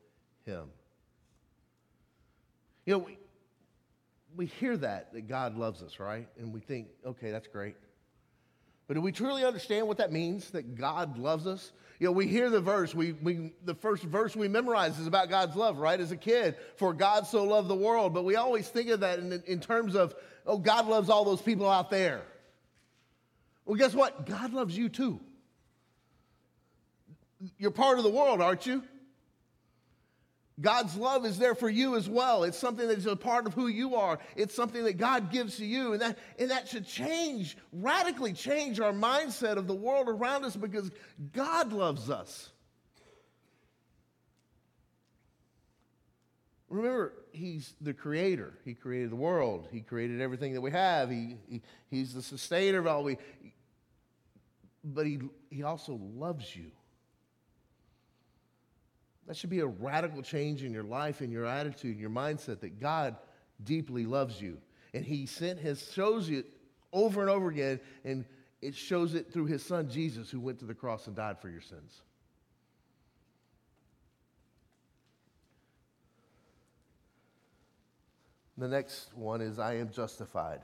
him. 0.46 0.70
You 2.86 2.94
know, 2.94 2.98
we, 3.00 3.18
we 4.34 4.46
hear 4.46 4.74
that, 4.78 5.12
that 5.12 5.28
God 5.28 5.54
loves 5.54 5.82
us, 5.82 6.00
right? 6.00 6.28
And 6.38 6.50
we 6.50 6.60
think, 6.60 6.88
okay, 7.04 7.30
that's 7.30 7.46
great. 7.46 7.76
But 8.88 8.94
do 8.94 9.02
we 9.02 9.12
truly 9.12 9.44
understand 9.44 9.86
what 9.86 9.98
that 9.98 10.10
means, 10.10 10.48
that 10.52 10.76
God 10.76 11.18
loves 11.18 11.46
us? 11.46 11.72
You 11.98 12.06
know, 12.06 12.12
we 12.12 12.26
hear 12.26 12.48
the 12.48 12.62
verse, 12.62 12.94
we, 12.94 13.12
we, 13.12 13.52
the 13.66 13.74
first 13.74 14.02
verse 14.02 14.34
we 14.34 14.48
memorize 14.48 14.98
is 14.98 15.06
about 15.06 15.28
God's 15.28 15.56
love, 15.56 15.76
right? 15.76 16.00
As 16.00 16.10
a 16.10 16.16
kid, 16.16 16.56
for 16.76 16.94
God 16.94 17.26
so 17.26 17.44
loved 17.44 17.68
the 17.68 17.76
world. 17.76 18.14
But 18.14 18.24
we 18.24 18.36
always 18.36 18.66
think 18.66 18.88
of 18.88 19.00
that 19.00 19.18
in, 19.18 19.42
in 19.46 19.60
terms 19.60 19.94
of, 19.94 20.14
oh, 20.46 20.56
God 20.56 20.86
loves 20.86 21.10
all 21.10 21.26
those 21.26 21.42
people 21.42 21.68
out 21.68 21.90
there. 21.90 22.22
Well, 23.66 23.76
guess 23.76 23.92
what? 23.94 24.24
God 24.24 24.54
loves 24.54 24.74
you 24.74 24.88
too. 24.88 25.20
You're 27.58 27.70
part 27.70 27.98
of 27.98 28.04
the 28.04 28.10
world, 28.10 28.40
aren't 28.40 28.66
you? 28.66 28.82
God's 30.58 30.96
love 30.96 31.26
is 31.26 31.38
there 31.38 31.54
for 31.54 31.68
you 31.68 31.96
as 31.96 32.08
well. 32.08 32.44
It's 32.44 32.56
something 32.56 32.88
that's 32.88 33.04
a 33.04 33.14
part 33.14 33.46
of 33.46 33.52
who 33.52 33.66
you 33.66 33.96
are. 33.96 34.18
It's 34.36 34.54
something 34.54 34.84
that 34.84 34.96
God 34.96 35.30
gives 35.30 35.58
to 35.58 35.66
you. 35.66 35.92
And 35.92 36.00
that, 36.00 36.18
and 36.38 36.50
that 36.50 36.68
should 36.68 36.86
change, 36.86 37.58
radically 37.72 38.32
change 38.32 38.80
our 38.80 38.92
mindset 38.92 39.56
of 39.58 39.66
the 39.66 39.74
world 39.74 40.08
around 40.08 40.44
us 40.44 40.56
because 40.56 40.90
God 41.34 41.74
loves 41.74 42.08
us. 42.08 42.50
Remember, 46.70 47.12
He's 47.32 47.74
the 47.82 47.92
creator. 47.92 48.54
He 48.64 48.72
created 48.72 49.10
the 49.10 49.16
world. 49.16 49.68
He 49.70 49.82
created 49.82 50.22
everything 50.22 50.54
that 50.54 50.62
we 50.62 50.70
have. 50.70 51.10
He, 51.10 51.36
he, 51.48 51.62
he's 51.90 52.14
the 52.14 52.22
sustainer 52.22 52.78
of 52.78 52.86
all 52.86 53.04
we. 53.04 53.18
But 54.82 55.04
he, 55.04 55.20
he 55.50 55.62
also 55.64 56.00
loves 56.14 56.56
you. 56.56 56.70
That 59.26 59.36
should 59.36 59.50
be 59.50 59.60
a 59.60 59.66
radical 59.66 60.22
change 60.22 60.62
in 60.62 60.72
your 60.72 60.84
life, 60.84 61.20
in 61.20 61.30
your 61.30 61.46
attitude, 61.46 61.96
in 61.96 62.00
your 62.00 62.10
mindset 62.10 62.60
that 62.60 62.80
God 62.80 63.16
deeply 63.64 64.06
loves 64.06 64.40
you. 64.40 64.58
And 64.94 65.04
He 65.04 65.26
sent 65.26 65.58
His, 65.58 65.90
shows 65.92 66.30
it 66.30 66.46
over 66.92 67.20
and 67.20 67.30
over 67.30 67.48
again, 67.48 67.80
and 68.04 68.24
it 68.62 68.74
shows 68.74 69.14
it 69.14 69.32
through 69.32 69.46
His 69.46 69.64
Son 69.64 69.88
Jesus, 69.90 70.30
who 70.30 70.40
went 70.40 70.60
to 70.60 70.64
the 70.64 70.74
cross 70.74 71.06
and 71.08 71.16
died 71.16 71.40
for 71.40 71.48
your 71.48 71.60
sins. 71.60 72.02
The 78.58 78.68
next 78.68 79.14
one 79.14 79.40
is 79.40 79.58
I 79.58 79.74
am 79.74 79.90
justified. 79.90 80.60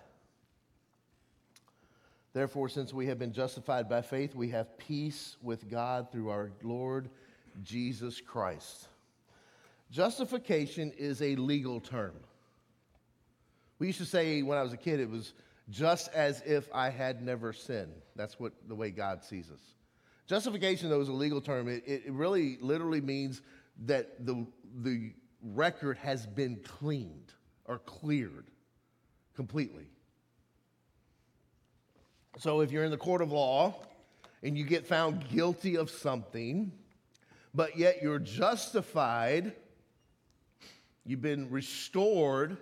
Therefore, 2.32 2.70
since 2.70 2.94
we 2.94 3.08
have 3.08 3.18
been 3.18 3.32
justified 3.32 3.88
by 3.88 4.00
faith, 4.00 4.34
we 4.34 4.48
have 4.50 4.78
peace 4.78 5.36
with 5.42 5.70
God 5.70 6.10
through 6.10 6.30
our 6.30 6.50
Lord 6.62 7.10
Jesus 7.62 8.20
Christ. 8.20 8.88
Justification 9.90 10.92
is 10.96 11.20
a 11.20 11.36
legal 11.36 11.80
term. 11.80 12.14
We 13.78 13.88
used 13.88 13.98
to 13.98 14.06
say 14.06 14.42
when 14.42 14.56
I 14.56 14.62
was 14.62 14.72
a 14.72 14.76
kid, 14.76 15.00
it 15.00 15.10
was 15.10 15.34
just 15.70 16.08
as 16.12 16.42
if 16.46 16.68
I 16.72 16.88
had 16.88 17.22
never 17.22 17.52
sinned. 17.52 17.92
That's 18.16 18.38
what 18.38 18.52
the 18.68 18.74
way 18.74 18.90
God 18.90 19.22
sees 19.24 19.50
us. 19.50 19.60
Justification, 20.26 20.88
though, 20.88 21.00
is 21.00 21.08
a 21.08 21.12
legal 21.12 21.40
term. 21.40 21.68
It, 21.68 21.82
it 21.86 22.12
really 22.12 22.58
literally 22.60 23.00
means 23.00 23.42
that 23.86 24.24
the, 24.24 24.46
the 24.82 25.12
record 25.42 25.98
has 25.98 26.26
been 26.26 26.56
cleaned 26.64 27.32
or 27.64 27.78
cleared 27.78 28.46
completely. 29.34 29.88
So 32.38 32.60
if 32.60 32.72
you're 32.72 32.84
in 32.84 32.90
the 32.90 32.96
court 32.96 33.20
of 33.20 33.32
law 33.32 33.74
and 34.42 34.56
you 34.56 34.64
get 34.64 34.86
found 34.86 35.28
guilty 35.28 35.76
of 35.76 35.90
something, 35.90 36.72
but 37.54 37.78
yet 37.78 38.02
you're 38.02 38.18
justified, 38.18 39.52
you've 41.04 41.22
been 41.22 41.50
restored, 41.50 42.56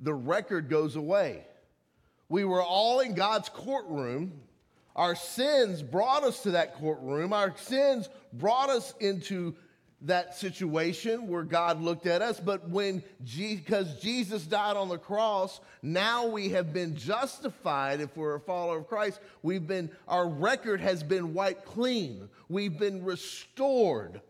the 0.00 0.14
record 0.14 0.68
goes 0.68 0.96
away. 0.96 1.46
We 2.28 2.44
were 2.44 2.62
all 2.62 3.00
in 3.00 3.14
God's 3.14 3.48
courtroom. 3.48 4.32
Our 4.96 5.14
sins 5.16 5.82
brought 5.82 6.22
us 6.22 6.42
to 6.44 6.52
that 6.52 6.74
courtroom. 6.74 7.32
Our 7.32 7.56
sins 7.56 8.08
brought 8.32 8.70
us 8.70 8.94
into 9.00 9.54
that 10.04 10.36
situation 10.36 11.28
where 11.28 11.42
God 11.42 11.80
looked 11.80 12.06
at 12.06 12.20
us, 12.20 12.38
but 12.38 12.68
when 12.68 13.02
because 13.36 14.00
Jesus 14.00 14.44
died 14.44 14.76
on 14.76 14.88
the 14.88 14.98
cross, 14.98 15.60
now 15.82 16.26
we 16.26 16.50
have 16.50 16.72
been 16.72 16.94
justified 16.94 18.00
if 18.00 18.14
we're 18.16 18.34
a 18.34 18.40
follower 18.40 18.78
of 18.78 18.86
Christ. 18.86 19.18
We've 19.42 19.66
been 19.66 19.90
our 20.06 20.28
record 20.28 20.80
has 20.80 21.02
been 21.02 21.32
wiped 21.32 21.64
clean. 21.64 22.28
We've 22.48 22.78
been 22.78 23.04
restored 23.04 24.20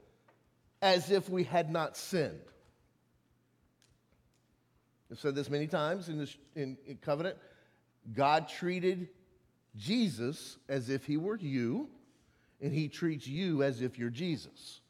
as 0.80 1.10
if 1.10 1.28
we 1.28 1.42
had 1.42 1.70
not 1.70 1.96
sinned. 1.96 2.40
I've 5.10 5.18
said 5.18 5.34
this 5.34 5.50
many 5.50 5.66
times 5.66 6.08
in 6.08 6.18
this 6.18 6.36
in, 6.54 6.78
in 6.86 6.96
covenant. 6.98 7.36
God 8.14 8.48
treated 8.48 9.08
Jesus 9.76 10.56
as 10.68 10.88
if 10.88 11.04
he 11.04 11.16
were 11.16 11.36
you, 11.36 11.88
and 12.60 12.72
he 12.72 12.88
treats 12.88 13.26
you 13.26 13.64
as 13.64 13.80
if 13.80 13.98
you're 13.98 14.10
Jesus 14.10 14.80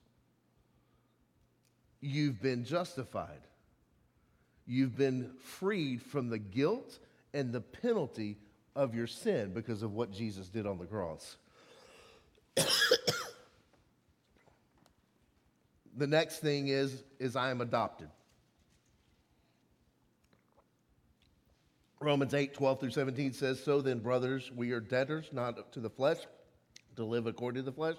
you've 2.05 2.41
been 2.43 2.65
justified. 2.65 3.41
You've 4.67 4.97
been 4.97 5.31
freed 5.41 6.03
from 6.03 6.29
the 6.29 6.39
guilt 6.39 6.99
and 7.33 7.53
the 7.53 7.61
penalty 7.63 8.37
of 8.77 8.95
your 8.95 9.07
sin 9.07 9.53
because 9.55 9.83
of 9.83 9.95
what 9.95 10.13
Jesus 10.13 10.49
did 10.49 10.67
on 10.67 10.79
the 10.79 10.85
cross. 10.85 11.37
the 15.97 16.07
next 16.07 16.41
thing 16.41 16.69
is 16.69 17.03
is 17.19 17.37
I 17.37 17.51
am 17.51 17.61
adopted. 17.63 18.09
Romans 22.01 22.35
8, 22.35 22.53
12 22.53 22.81
through 22.81 22.91
17 22.91 23.33
says, 23.33 23.63
So 23.65 23.81
then, 23.81 23.99
brothers, 24.01 24.53
we 24.55 24.73
are 24.73 24.81
debtors, 24.81 25.31
not 25.33 25.73
to 25.73 25.81
the 25.81 25.89
flesh, 25.89 26.19
to 26.97 27.05
live 27.05 27.27
according 27.27 27.63
to 27.65 27.71
the 27.71 27.75
flesh. 27.75 27.97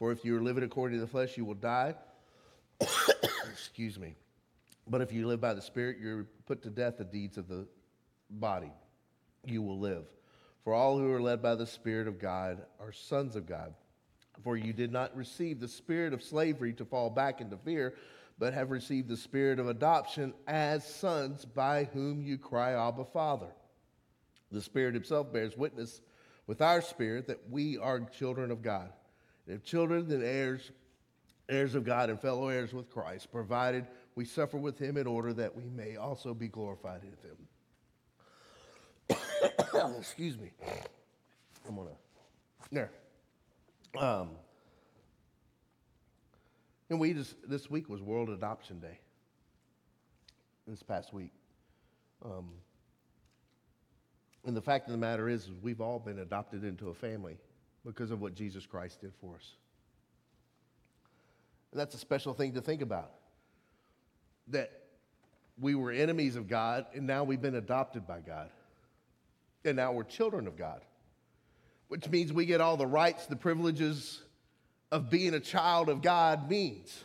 For 0.00 0.10
if 0.10 0.24
you 0.24 0.36
are 0.36 0.40
living 0.42 0.64
according 0.64 0.98
to 0.98 1.00
the 1.04 1.10
flesh, 1.10 1.36
you 1.36 1.44
will 1.44 1.54
die. 1.54 1.94
Excuse 3.50 3.98
me. 3.98 4.14
But 4.88 5.00
if 5.00 5.12
you 5.12 5.26
live 5.26 5.40
by 5.40 5.54
the 5.54 5.62
Spirit, 5.62 5.98
you're 6.00 6.26
put 6.46 6.62
to 6.62 6.70
death 6.70 6.98
the 6.98 7.04
deeds 7.04 7.38
of 7.38 7.48
the 7.48 7.66
body. 8.28 8.72
You 9.44 9.62
will 9.62 9.78
live. 9.78 10.04
For 10.64 10.74
all 10.74 10.98
who 10.98 11.10
are 11.12 11.22
led 11.22 11.42
by 11.42 11.54
the 11.54 11.66
Spirit 11.66 12.08
of 12.08 12.18
God 12.18 12.62
are 12.80 12.92
sons 12.92 13.36
of 13.36 13.46
God. 13.46 13.74
For 14.42 14.56
you 14.56 14.72
did 14.72 14.92
not 14.92 15.16
receive 15.16 15.60
the 15.60 15.68
spirit 15.68 16.12
of 16.12 16.22
slavery 16.22 16.72
to 16.74 16.84
fall 16.84 17.10
back 17.10 17.40
into 17.40 17.56
fear, 17.58 17.94
but 18.38 18.54
have 18.54 18.70
received 18.70 19.08
the 19.08 19.16
spirit 19.16 19.58
of 19.58 19.68
adoption 19.68 20.32
as 20.46 20.84
sons 20.84 21.44
by 21.44 21.84
whom 21.92 22.22
you 22.22 22.38
cry, 22.38 22.72
Abba, 22.72 23.04
Father. 23.04 23.48
The 24.50 24.62
Spirit 24.62 24.94
Himself 24.94 25.32
bears 25.32 25.56
witness 25.56 26.00
with 26.46 26.62
our 26.62 26.80
spirit 26.80 27.26
that 27.28 27.50
we 27.50 27.76
are 27.78 28.00
children 28.00 28.50
of 28.50 28.62
God. 28.62 28.90
And 29.46 29.56
if 29.56 29.62
children, 29.62 30.08
then 30.08 30.22
heirs 30.22 30.72
heirs 31.50 31.74
of 31.74 31.84
God 31.84 32.08
and 32.08 32.20
fellow 32.20 32.48
heirs 32.48 32.72
with 32.72 32.88
Christ, 32.88 33.30
provided 33.32 33.86
we 34.14 34.24
suffer 34.24 34.56
with 34.56 34.78
him 34.78 34.96
in 34.96 35.06
order 35.06 35.32
that 35.34 35.54
we 35.54 35.64
may 35.64 35.96
also 35.96 36.32
be 36.32 36.48
glorified 36.48 37.02
in 37.02 37.16
him. 37.28 37.36
Excuse 39.98 40.38
me. 40.38 40.52
I'm 41.68 41.76
gonna 41.76 41.90
there. 42.70 42.90
Um, 43.98 44.30
and 46.88 47.00
we 47.00 47.12
just 47.12 47.34
this 47.48 47.68
week 47.70 47.88
was 47.88 48.00
World 48.00 48.30
Adoption 48.30 48.80
Day. 48.80 48.98
This 50.66 50.82
past 50.82 51.12
week. 51.12 51.32
Um, 52.24 52.50
and 54.44 54.56
the 54.56 54.62
fact 54.62 54.86
of 54.86 54.92
the 54.92 54.98
matter 54.98 55.28
is, 55.28 55.44
is, 55.44 55.50
we've 55.60 55.80
all 55.80 55.98
been 55.98 56.20
adopted 56.20 56.64
into 56.64 56.88
a 56.88 56.94
family 56.94 57.36
because 57.84 58.10
of 58.10 58.20
what 58.20 58.34
Jesus 58.34 58.66
Christ 58.66 59.00
did 59.00 59.12
for 59.20 59.34
us. 59.36 59.56
And 61.72 61.80
that's 61.80 61.94
a 61.94 61.98
special 61.98 62.34
thing 62.34 62.54
to 62.54 62.60
think 62.60 62.82
about. 62.82 63.10
That 64.48 64.70
we 65.58 65.74
were 65.74 65.92
enemies 65.92 66.36
of 66.36 66.48
God, 66.48 66.86
and 66.94 67.06
now 67.06 67.24
we've 67.24 67.40
been 67.40 67.54
adopted 67.54 68.06
by 68.06 68.20
God. 68.20 68.50
And 69.64 69.76
now 69.76 69.92
we're 69.92 70.04
children 70.04 70.46
of 70.46 70.56
God, 70.56 70.80
which 71.88 72.08
means 72.08 72.32
we 72.32 72.46
get 72.46 72.60
all 72.60 72.76
the 72.76 72.86
rights, 72.86 73.26
the 73.26 73.36
privileges 73.36 74.22
of 74.90 75.10
being 75.10 75.34
a 75.34 75.40
child 75.40 75.88
of 75.88 76.02
God 76.02 76.48
means. 76.48 77.04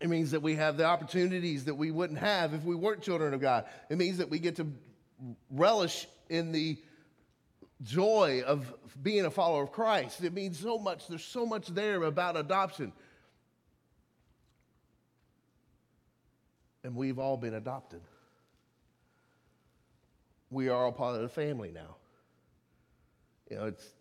It 0.00 0.08
means 0.08 0.32
that 0.32 0.42
we 0.42 0.56
have 0.56 0.76
the 0.76 0.84
opportunities 0.84 1.66
that 1.66 1.74
we 1.74 1.90
wouldn't 1.90 2.18
have 2.18 2.52
if 2.52 2.64
we 2.64 2.74
weren't 2.74 3.02
children 3.02 3.32
of 3.32 3.40
God. 3.40 3.66
It 3.88 3.98
means 3.98 4.18
that 4.18 4.28
we 4.28 4.38
get 4.38 4.56
to 4.56 4.66
relish 5.50 6.06
in 6.28 6.52
the 6.52 6.78
joy 7.82 8.42
of 8.46 8.72
being 9.02 9.24
a 9.24 9.30
follower 9.30 9.62
of 9.62 9.72
Christ. 9.72 10.24
It 10.24 10.32
means 10.32 10.58
so 10.58 10.78
much. 10.78 11.06
There's 11.06 11.24
so 11.24 11.46
much 11.46 11.68
there 11.68 12.02
about 12.02 12.36
adoption. 12.36 12.92
And 16.84 16.94
we've 16.94 17.18
all 17.18 17.36
been 17.36 17.54
adopted. 17.54 18.02
We 20.50 20.68
are 20.68 20.84
all 20.84 20.92
part 20.92 21.16
of 21.16 21.22
the 21.22 21.28
family 21.28 21.72
now. 21.72 21.96
You 23.50 23.56
know, 23.56 23.64
it's 23.66 23.94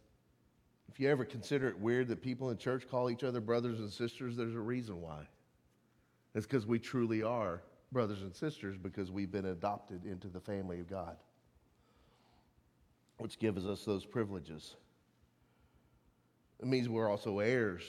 if 0.89 0.99
you 0.99 1.09
ever 1.09 1.25
consider 1.25 1.69
it 1.69 1.79
weird 1.79 2.07
that 2.09 2.21
people 2.21 2.51
in 2.51 2.57
church 2.57 2.87
call 2.87 3.09
each 3.09 3.23
other 3.23 3.41
brothers 3.41 3.79
and 3.79 3.89
sisters, 3.89 4.35
there's 4.35 4.53
a 4.53 4.59
reason 4.59 5.01
why. 5.01 5.27
It's 6.35 6.45
because 6.45 6.67
we 6.67 6.77
truly 6.77 7.23
are 7.23 7.63
brothers 7.91 8.21
and 8.21 8.35
sisters 8.35 8.77
because 8.77 9.09
we've 9.11 9.31
been 9.31 9.45
adopted 9.45 10.05
into 10.05 10.27
the 10.27 10.39
family 10.39 10.79
of 10.79 10.87
God, 10.87 11.15
which 13.17 13.39
gives 13.39 13.65
us 13.65 13.85
those 13.85 14.05
privileges. 14.05 14.75
It 16.59 16.67
means 16.67 16.89
we're 16.89 17.09
also 17.09 17.39
heirs 17.39 17.83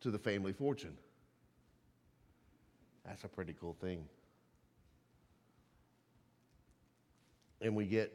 to 0.00 0.10
the 0.10 0.18
family 0.18 0.52
fortune. 0.52 0.96
That's 3.04 3.22
a 3.22 3.28
pretty 3.28 3.54
cool 3.60 3.76
thing. 3.80 4.04
And 7.62 7.74
we 7.76 7.86
get 7.86 8.12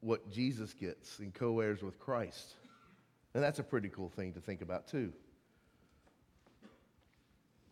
what 0.00 0.30
Jesus 0.30 0.72
gets 0.72 1.18
and 1.18 1.32
co 1.32 1.60
heirs 1.60 1.82
with 1.82 1.98
Christ. 1.98 2.54
And 3.34 3.42
that's 3.42 3.58
a 3.58 3.62
pretty 3.62 3.90
cool 3.90 4.08
thing 4.08 4.32
to 4.32 4.40
think 4.40 4.62
about, 4.62 4.88
too. 4.88 5.12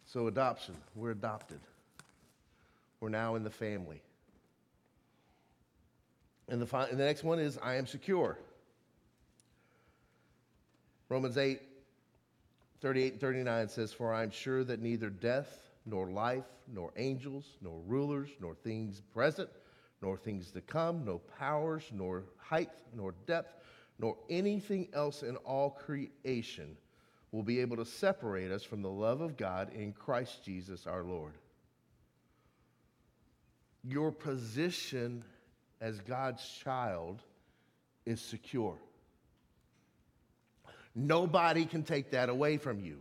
So, 0.04 0.28
adoption, 0.28 0.76
we're 0.94 1.10
adopted. 1.10 1.60
We're 3.00 3.08
now 3.08 3.34
in 3.34 3.42
the 3.42 3.50
family. 3.50 4.02
And 6.48 6.62
the, 6.62 6.76
and 6.76 6.98
the 6.98 7.04
next 7.04 7.24
one 7.24 7.38
is 7.38 7.58
I 7.60 7.74
am 7.74 7.86
secure. 7.86 8.38
Romans 11.08 11.38
8, 11.38 11.60
38 12.80 13.12
and 13.12 13.20
39 13.20 13.68
says, 13.68 13.92
For 13.92 14.12
I 14.12 14.22
am 14.22 14.30
sure 14.30 14.62
that 14.64 14.80
neither 14.80 15.10
death, 15.10 15.48
nor 15.84 16.08
life, 16.08 16.44
nor 16.72 16.92
angels, 16.96 17.44
nor 17.60 17.80
rulers, 17.86 18.28
nor 18.40 18.54
things 18.54 19.00
present, 19.12 19.48
nor 20.02 20.16
things 20.16 20.50
to 20.52 20.60
come, 20.60 21.04
no 21.04 21.18
powers, 21.38 21.84
nor 21.92 22.24
height, 22.38 22.70
nor 22.94 23.14
depth, 23.26 23.54
nor 23.98 24.16
anything 24.28 24.88
else 24.92 25.22
in 25.22 25.36
all 25.36 25.70
creation 25.70 26.76
will 27.32 27.42
be 27.42 27.60
able 27.60 27.76
to 27.76 27.84
separate 27.84 28.50
us 28.50 28.62
from 28.62 28.82
the 28.82 28.90
love 28.90 29.20
of 29.20 29.36
God 29.36 29.72
in 29.74 29.92
Christ 29.92 30.44
Jesus 30.44 30.86
our 30.86 31.02
Lord. 31.02 31.34
Your 33.82 34.10
position 34.10 35.24
as 35.80 36.00
God's 36.00 36.46
child 36.64 37.22
is 38.04 38.20
secure. 38.20 38.76
Nobody 40.94 41.66
can 41.66 41.82
take 41.82 42.12
that 42.12 42.28
away 42.28 42.56
from 42.56 42.80
you. 42.80 43.00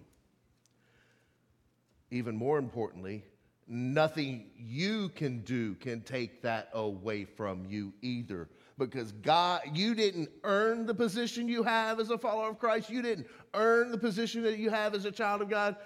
Even 2.12 2.36
more 2.36 2.58
importantly, 2.58 3.24
nothing 3.68 4.52
you 4.58 5.10
can 5.10 5.40
do 5.40 5.76
can 5.76 6.02
take 6.02 6.42
that 6.44 6.70
away 6.74 7.26
from 7.26 7.66
you 7.66 7.94
either. 8.02 8.48
Because 8.78 9.12
God, 9.12 9.62
you 9.74 9.96
didn't 9.96 10.30
earn 10.44 10.86
the 10.86 10.94
position 10.94 11.48
you 11.48 11.64
have 11.64 12.00
as 12.00 12.10
a 12.10 12.18
follower 12.18 12.50
of 12.50 12.60
Christ. 12.60 12.90
You 12.90 13.02
didn't 13.02 13.28
earn 13.54 13.92
the 13.92 13.98
position 13.98 14.44
that 14.44 14.58
you 14.58 14.70
have 14.70 14.94
as 14.94 15.06
a 15.06 15.12
child 15.12 15.42
of 15.42 15.50
God. 15.50 15.78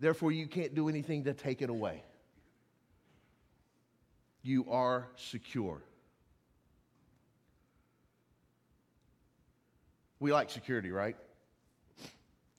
Therefore, 0.00 0.32
you 0.32 0.46
can't 0.46 0.74
do 0.74 0.88
anything 0.88 1.24
to 1.24 1.34
take 1.34 1.62
it 1.62 1.70
away. 1.70 2.02
You 4.42 4.66
are 4.70 5.08
secure. 5.16 5.82
We 10.20 10.32
like 10.32 10.50
security, 10.50 10.90
right? 10.90 11.16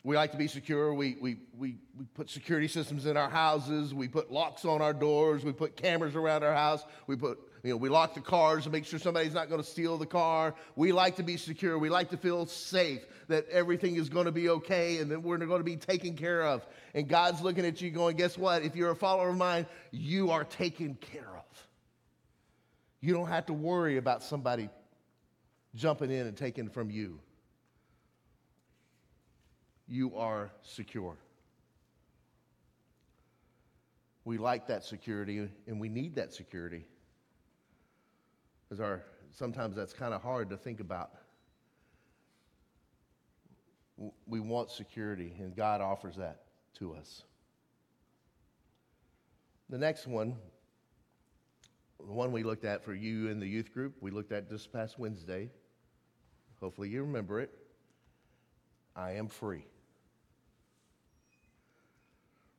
We 0.09 0.15
like 0.15 0.31
to 0.31 0.37
be 0.37 0.47
secure. 0.47 0.91
We, 0.91 1.17
we, 1.21 1.37
we, 1.55 1.77
we 1.95 2.05
put 2.15 2.31
security 2.31 2.67
systems 2.67 3.05
in 3.05 3.15
our 3.15 3.29
houses. 3.29 3.93
We 3.93 4.07
put 4.07 4.31
locks 4.31 4.65
on 4.65 4.81
our 4.81 4.91
doors. 4.91 5.45
We 5.45 5.51
put 5.51 5.75
cameras 5.75 6.15
around 6.15 6.43
our 6.43 6.55
house. 6.55 6.83
We 7.05 7.15
put, 7.15 7.37
you 7.61 7.69
know, 7.69 7.77
we 7.77 7.89
lock 7.89 8.15
the 8.15 8.19
cars 8.19 8.63
to 8.63 8.71
make 8.71 8.85
sure 8.85 8.97
somebody's 8.97 9.35
not 9.35 9.49
going 9.49 9.61
to 9.61 9.67
steal 9.67 9.99
the 9.99 10.07
car. 10.07 10.55
We 10.75 10.93
like 10.93 11.17
to 11.17 11.23
be 11.23 11.37
secure. 11.37 11.77
We 11.77 11.91
like 11.91 12.09
to 12.09 12.17
feel 12.17 12.47
safe 12.47 13.05
that 13.27 13.47
everything 13.49 13.97
is 13.97 14.09
going 14.09 14.25
to 14.25 14.31
be 14.31 14.49
okay 14.49 14.97
and 14.97 15.11
that 15.11 15.21
we're 15.21 15.37
going 15.37 15.59
to 15.59 15.63
be 15.63 15.77
taken 15.77 16.15
care 16.15 16.41
of. 16.41 16.65
And 16.95 17.07
God's 17.07 17.41
looking 17.41 17.63
at 17.63 17.79
you 17.79 17.91
going, 17.91 18.17
guess 18.17 18.35
what? 18.35 18.63
If 18.63 18.75
you're 18.75 18.89
a 18.89 18.95
follower 18.95 19.29
of 19.29 19.37
mine, 19.37 19.67
you 19.91 20.31
are 20.31 20.43
taken 20.43 20.95
care 20.95 21.37
of. 21.37 21.67
You 22.99 23.13
don't 23.13 23.29
have 23.29 23.45
to 23.45 23.53
worry 23.53 23.97
about 23.97 24.23
somebody 24.23 24.69
jumping 25.75 26.09
in 26.09 26.25
and 26.25 26.35
taking 26.35 26.67
from 26.67 26.89
you 26.89 27.19
you 29.89 30.15
are 30.15 30.51
secure. 30.61 31.17
We 34.23 34.37
like 34.37 34.67
that 34.67 34.83
security 34.83 35.49
and 35.67 35.79
we 35.79 35.89
need 35.89 36.15
that 36.15 36.33
security. 36.33 36.85
Because 38.63 38.79
our 38.79 39.03
sometimes 39.31 39.75
that's 39.75 39.93
kind 39.93 40.13
of 40.13 40.21
hard 40.21 40.49
to 40.51 40.57
think 40.57 40.79
about. 40.79 41.11
We 44.27 44.39
want 44.39 44.71
security, 44.71 45.33
and 45.39 45.53
God 45.53 45.81
offers 45.81 46.15
that 46.15 46.43
to 46.75 46.93
us. 46.93 47.23
The 49.69 49.77
next 49.77 50.07
one, 50.07 50.37
the 51.99 52.13
one 52.13 52.31
we 52.31 52.43
looked 52.43 52.63
at 52.63 52.85
for 52.85 52.93
you 52.93 53.27
in 53.27 53.41
the 53.41 53.47
youth 53.47 53.73
group, 53.73 53.95
we 53.99 54.09
looked 54.09 54.31
at 54.31 54.49
this 54.49 54.65
past 54.65 54.97
Wednesday. 54.97 55.49
Hopefully, 56.61 56.87
you 56.89 57.01
remember 57.01 57.41
it. 57.41 57.51
I 58.95 59.13
am 59.13 59.27
free. 59.27 59.65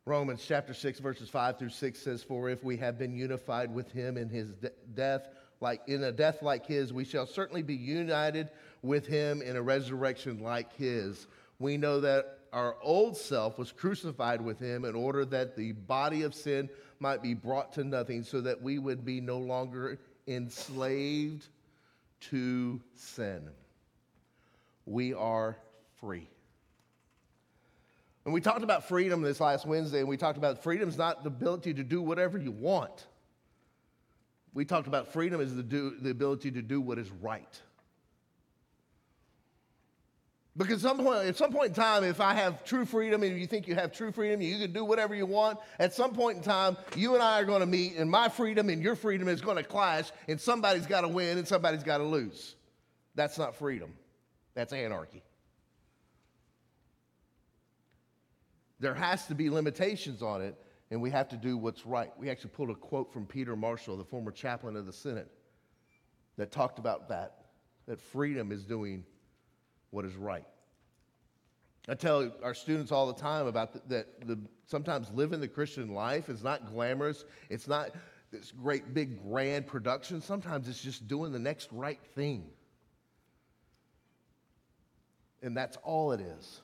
Romans 0.07 0.45
chapter 0.47 0.73
6, 0.73 0.99
verses 1.01 1.29
5 1.29 1.59
through 1.59 1.69
6 1.71 1.99
says, 1.99 2.23
For 2.23 2.49
if 2.49 2.65
we 2.65 2.77
have 2.79 2.99
been 2.99 3.15
unified 3.15 3.73
with 3.73 3.93
him 3.93 4.17
in 4.17 4.29
his 4.29 4.53
de- 4.55 4.71
death, 4.95 5.29
like 5.61 5.83
in 5.87 6.05
a 6.05 6.13
death 6.13 6.43
like 6.43 6.67
his, 6.67 6.93
we 6.93 7.05
shall 7.05 7.27
certainly 7.27 7.63
be 7.63 7.75
united 7.75 8.49
with 8.83 9.07
him 9.07 9.43
in 9.43 9.57
a 9.57 9.63
resurrection 9.63 10.43
like 10.43 10.75
his. 10.77 11.27
We 11.59 11.77
know 11.77 12.01
that 12.01 12.39
our 12.53 12.77
old 12.83 13.17
self 13.17 13.59
was 13.59 13.73
crucified 13.73 14.41
with 14.41 14.59
him 14.59 14.85
in 14.85 14.95
order 14.95 15.25
that 15.27 15.55
the 15.55 15.73
body 15.73 16.23
of 16.23 16.35
sin 16.35 16.71
might 16.99 17.23
be 17.23 17.35
brought 17.35 17.73
to 17.75 17.85
nothing, 17.85 18.25
so 18.25 18.41
that 18.41 18.61
we 18.61 18.79
would 18.79 19.05
be 19.05 19.21
no 19.21 19.39
longer 19.39 19.99
enslaved 20.27 21.47
to 22.21 22.81
sin. 22.95 23.49
We 24.87 25.15
are 25.15 25.57
free. 26.01 26.29
And 28.25 28.35
we 28.35 28.41
talked 28.41 28.63
about 28.63 28.87
freedom 28.87 29.23
this 29.23 29.41
last 29.41 29.67
Wednesday, 29.67 30.01
and 30.01 30.09
we 30.09 30.17
talked 30.17 30.37
about 30.37 30.63
freedom 30.63 30.89
is 30.89 30.99
not 30.99 31.23
the 31.23 31.29
ability 31.29 31.75
to 31.75 31.83
do 31.83 32.03
whatever 32.03 32.37
you 32.39 32.53
want. 32.53 33.07
We 34.53 34.65
talked 34.65 34.89
about 34.89 35.13
freedom 35.13 35.41
is 35.41 35.55
the, 35.55 35.63
do, 35.63 35.97
the 36.01 36.11
ability 36.11 36.51
to 36.53 36.63
do 36.63 36.81
what 36.81 36.99
is 36.99 37.11
right. 37.23 37.61
Because 40.57 40.83
some 40.83 40.99
point, 40.99 41.27
at 41.27 41.37
some 41.37 41.53
point 41.53 41.69
in 41.69 41.75
time, 41.75 42.05
if 42.05 42.21
I 42.21 42.35
have 42.35 42.65
true 42.65 42.85
freedom 42.85 43.23
and 43.23 43.41
you 43.41 43.47
think 43.47 43.69
you 43.69 43.77
have 43.77 43.93
true 43.93 44.11
freedom, 44.11 44.43
you 44.43 44.59
can 44.59 44.73
do 44.73 44.85
whatever 44.85 45.15
you 45.15 45.25
want, 45.25 45.59
at 45.79 45.95
some 45.95 46.13
point 46.13 46.39
in 46.39 46.43
time, 46.43 46.77
you 46.97 47.15
and 47.15 47.23
I 47.23 47.41
are 47.41 47.45
going 47.45 47.61
to 47.61 47.67
meet, 47.67 47.97
and 47.97 48.11
my 48.11 48.29
freedom 48.29 48.69
and 48.69 48.83
your 48.83 48.97
freedom 48.97 49.29
is 49.29 49.41
going 49.41 49.57
to 49.57 49.63
clash, 49.63 50.11
and 50.29 50.41
somebody's 50.41 50.87
got 50.87 51.03
to 51.03 51.09
win 51.09 51.39
and 51.39 51.47
somebody's 51.47 51.85
got 51.85 51.99
to 51.99 52.05
lose. 52.05 52.57
That's 53.15 53.39
not 53.39 53.55
freedom, 53.55 53.95
that's 54.55 54.73
anarchy. 54.73 55.23
There 58.81 58.95
has 58.95 59.27
to 59.27 59.35
be 59.35 59.51
limitations 59.51 60.23
on 60.23 60.41
it, 60.41 60.57
and 60.91 61.01
we 61.01 61.11
have 61.11 61.29
to 61.29 61.37
do 61.37 61.57
what's 61.57 61.87
right. 61.87 62.11
We 62.19 62.31
actually 62.31 62.51
pulled 62.51 62.71
a 62.71 62.75
quote 62.75 63.13
from 63.13 63.27
Peter 63.27 63.55
Marshall, 63.55 63.97
the 63.97 64.05
former 64.05 64.33
chaplain 64.33 64.75
of 64.75 64.87
the 64.87 64.93
Senate, 64.93 65.31
that 66.39 66.51
talked 66.51 66.79
about 66.79 67.09
that, 67.11 67.45
that 67.87 68.01
freedom 68.01 68.51
is 68.51 68.65
doing 68.65 69.05
what 69.91 70.05
is 70.05 70.17
right. 70.17 70.47
I 71.89 71.95
tell 71.95 72.31
our 72.43 72.55
students 72.55 72.93
all 72.93 73.07
the 73.07 73.21
time 73.21 73.47
about 73.47 73.73
the, 73.73 73.83
that 73.89 74.27
the, 74.27 74.39
sometimes 74.67 75.11
living 75.13 75.41
the 75.41 75.49
Christian 75.49 75.93
life 75.93 76.29
is 76.29 76.43
not 76.43 76.71
glamorous. 76.71 77.25
It's 77.49 77.69
not 77.69 77.91
this 78.31 78.53
great 78.53 78.95
big 78.95 79.23
grand 79.23 79.67
production. 79.67 80.21
Sometimes 80.21 80.69
it's 80.69 80.83
just 80.83 81.09
doing 81.09 81.33
the 81.33 81.39
next 81.39 81.69
right 81.73 82.01
thing. 82.15 82.47
And 85.43 85.57
that's 85.57 85.77
all 85.83 86.13
it 86.13 86.21
is. 86.21 86.61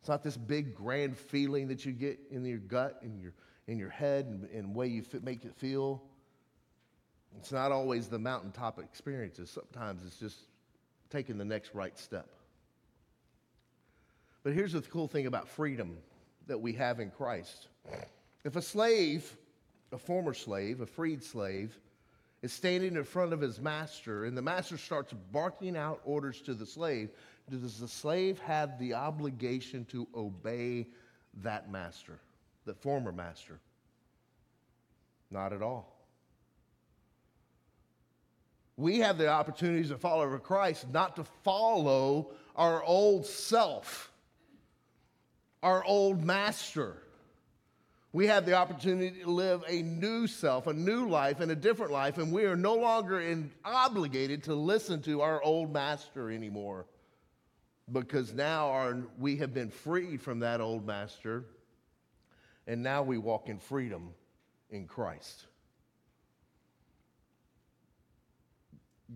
It's 0.00 0.08
not 0.08 0.22
this 0.22 0.36
big 0.36 0.74
grand 0.74 1.16
feeling 1.16 1.68
that 1.68 1.84
you 1.84 1.92
get 1.92 2.18
in 2.30 2.44
your 2.44 2.58
gut, 2.58 3.00
and 3.02 3.20
your, 3.20 3.34
in 3.66 3.78
your 3.78 3.90
head, 3.90 4.26
and, 4.26 4.48
and 4.50 4.74
way 4.74 4.86
you 4.86 5.02
fit, 5.02 5.22
make 5.22 5.44
it 5.44 5.54
feel. 5.54 6.02
It's 7.38 7.52
not 7.52 7.70
always 7.70 8.08
the 8.08 8.18
mountaintop 8.18 8.78
experiences. 8.78 9.50
Sometimes 9.50 10.04
it's 10.04 10.16
just 10.16 10.38
taking 11.10 11.36
the 11.38 11.44
next 11.44 11.74
right 11.74 11.98
step. 11.98 12.28
But 14.42 14.54
here's 14.54 14.72
the 14.72 14.80
cool 14.80 15.06
thing 15.06 15.26
about 15.26 15.48
freedom 15.48 15.98
that 16.46 16.58
we 16.58 16.72
have 16.72 16.98
in 16.98 17.10
Christ. 17.10 17.68
If 18.44 18.56
a 18.56 18.62
slave, 18.62 19.36
a 19.92 19.98
former 19.98 20.32
slave, 20.32 20.80
a 20.80 20.86
freed 20.86 21.22
slave, 21.22 21.78
is 22.42 22.52
standing 22.52 22.96
in 22.96 23.04
front 23.04 23.34
of 23.34 23.40
his 23.40 23.60
master 23.60 24.24
and 24.24 24.36
the 24.36 24.42
master 24.42 24.78
starts 24.78 25.12
barking 25.30 25.76
out 25.76 26.00
orders 26.04 26.40
to 26.42 26.54
the 26.54 26.64
slave, 26.64 27.10
does 27.48 27.80
the 27.80 27.88
slave 27.88 28.38
have 28.40 28.78
the 28.78 28.94
obligation 28.94 29.84
to 29.86 30.06
obey 30.14 30.86
that 31.42 31.70
master, 31.70 32.18
the 32.64 32.74
former 32.74 33.12
master? 33.12 33.58
Not 35.30 35.52
at 35.52 35.62
all. 35.62 35.96
We 38.76 39.00
have 39.00 39.18
the 39.18 39.28
opportunity 39.28 39.86
follower 39.94 40.34
of 40.34 40.42
Christ 40.42 40.86
not 40.90 41.16
to 41.16 41.24
follow 41.44 42.32
our 42.56 42.82
old 42.82 43.26
self, 43.26 44.10
our 45.62 45.84
old 45.84 46.24
master. 46.24 46.96
We 48.12 48.26
have 48.26 48.46
the 48.46 48.54
opportunity 48.54 49.20
to 49.22 49.30
live 49.30 49.62
a 49.68 49.82
new 49.82 50.26
self, 50.26 50.66
a 50.66 50.72
new 50.72 51.08
life, 51.08 51.40
and 51.40 51.50
a 51.52 51.56
different 51.56 51.92
life, 51.92 52.18
and 52.18 52.32
we 52.32 52.44
are 52.44 52.56
no 52.56 52.74
longer 52.74 53.20
in, 53.20 53.50
obligated 53.64 54.44
to 54.44 54.54
listen 54.54 55.02
to 55.02 55.20
our 55.20 55.42
old 55.42 55.72
master 55.72 56.30
anymore 56.30 56.86
because 57.92 58.32
now 58.32 58.68
our, 58.68 58.98
we 59.18 59.36
have 59.36 59.52
been 59.52 59.70
freed 59.70 60.22
from 60.22 60.40
that 60.40 60.60
old 60.60 60.86
master, 60.86 61.44
and 62.66 62.82
now 62.82 63.02
we 63.02 63.18
walk 63.18 63.48
in 63.48 63.58
freedom 63.58 64.10
in 64.70 64.86
Christ. 64.86 65.46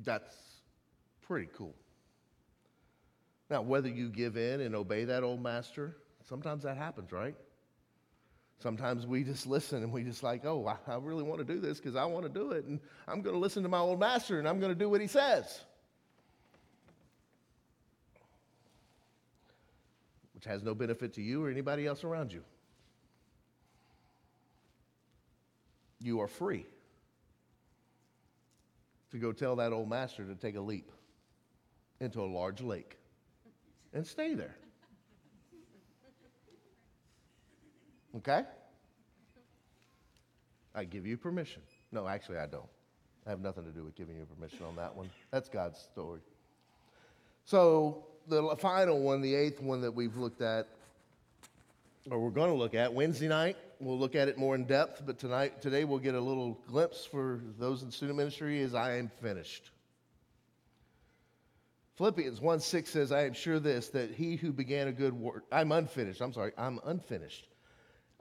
That's 0.02 0.34
pretty 1.22 1.48
cool. 1.56 1.74
Now, 3.50 3.62
whether 3.62 3.88
you 3.88 4.08
give 4.08 4.36
in 4.36 4.60
and 4.60 4.74
obey 4.74 5.04
that 5.04 5.22
old 5.22 5.42
master, 5.42 5.96
sometimes 6.28 6.64
that 6.64 6.76
happens, 6.76 7.12
right? 7.12 7.36
Sometimes 8.58 9.06
we 9.06 9.22
just 9.24 9.46
listen 9.46 9.82
and 9.82 9.92
we 9.92 10.02
just 10.02 10.22
like, 10.22 10.44
oh, 10.44 10.66
I, 10.66 10.92
I 10.92 10.96
really 10.96 11.22
want 11.22 11.38
to 11.38 11.44
do 11.44 11.60
this 11.60 11.78
because 11.78 11.96
I 11.96 12.04
want 12.06 12.24
to 12.24 12.30
do 12.30 12.52
it. 12.52 12.64
And 12.64 12.80
I'm 13.06 13.20
going 13.20 13.34
to 13.34 13.40
listen 13.40 13.62
to 13.62 13.68
my 13.68 13.78
old 13.78 14.00
master 14.00 14.38
and 14.38 14.48
I'm 14.48 14.58
going 14.58 14.72
to 14.72 14.78
do 14.78 14.88
what 14.88 15.00
he 15.00 15.06
says. 15.06 15.60
Which 20.44 20.52
has 20.52 20.62
no 20.62 20.74
benefit 20.74 21.14
to 21.14 21.22
you 21.22 21.42
or 21.42 21.48
anybody 21.48 21.86
else 21.86 22.04
around 22.04 22.30
you. 22.30 22.42
You 26.00 26.20
are 26.20 26.28
free 26.28 26.66
to 29.10 29.16
go 29.16 29.32
tell 29.32 29.56
that 29.56 29.72
old 29.72 29.88
master 29.88 30.22
to 30.26 30.34
take 30.34 30.56
a 30.56 30.60
leap 30.60 30.90
into 31.98 32.20
a 32.20 32.26
large 32.26 32.60
lake 32.60 32.98
and 33.94 34.06
stay 34.06 34.34
there. 34.34 34.54
Okay? 38.18 38.42
I 40.74 40.84
give 40.84 41.06
you 41.06 41.16
permission. 41.16 41.62
No, 41.90 42.06
actually, 42.06 42.36
I 42.36 42.46
don't. 42.46 42.68
I 43.26 43.30
have 43.30 43.40
nothing 43.40 43.64
to 43.64 43.70
do 43.70 43.82
with 43.82 43.94
giving 43.94 44.16
you 44.16 44.26
permission 44.26 44.66
on 44.66 44.76
that 44.76 44.94
one. 44.94 45.08
That's 45.30 45.48
God's 45.48 45.78
story. 45.78 46.20
So, 47.46 48.04
the 48.28 48.56
final 48.58 49.00
one, 49.00 49.20
the 49.20 49.34
eighth 49.34 49.60
one 49.60 49.80
that 49.82 49.92
we've 49.92 50.16
looked 50.16 50.42
at, 50.42 50.68
or 52.10 52.18
we're 52.18 52.30
going 52.30 52.50
to 52.50 52.56
look 52.56 52.74
at 52.74 52.92
Wednesday 52.92 53.28
night, 53.28 53.56
we'll 53.80 53.98
look 53.98 54.14
at 54.14 54.28
it 54.28 54.38
more 54.38 54.54
in 54.54 54.64
depth, 54.64 55.02
but 55.04 55.18
tonight, 55.18 55.60
today, 55.62 55.84
we'll 55.84 55.98
get 55.98 56.14
a 56.14 56.20
little 56.20 56.58
glimpse 56.68 57.04
for 57.04 57.40
those 57.58 57.82
in 57.82 57.90
student 57.90 58.18
ministry 58.18 58.60
is 58.60 58.74
I 58.74 58.96
am 58.96 59.10
finished. 59.20 59.70
Philippians 61.96 62.40
1 62.40 62.60
6 62.60 62.90
says, 62.90 63.12
I 63.12 63.24
am 63.24 63.34
sure 63.34 63.60
this, 63.60 63.88
that 63.90 64.10
he 64.10 64.36
who 64.36 64.52
began 64.52 64.88
a 64.88 64.92
good 64.92 65.12
work, 65.12 65.44
I'm 65.52 65.70
unfinished, 65.70 66.20
I'm 66.20 66.32
sorry, 66.32 66.52
I'm 66.58 66.80
unfinished. 66.84 67.46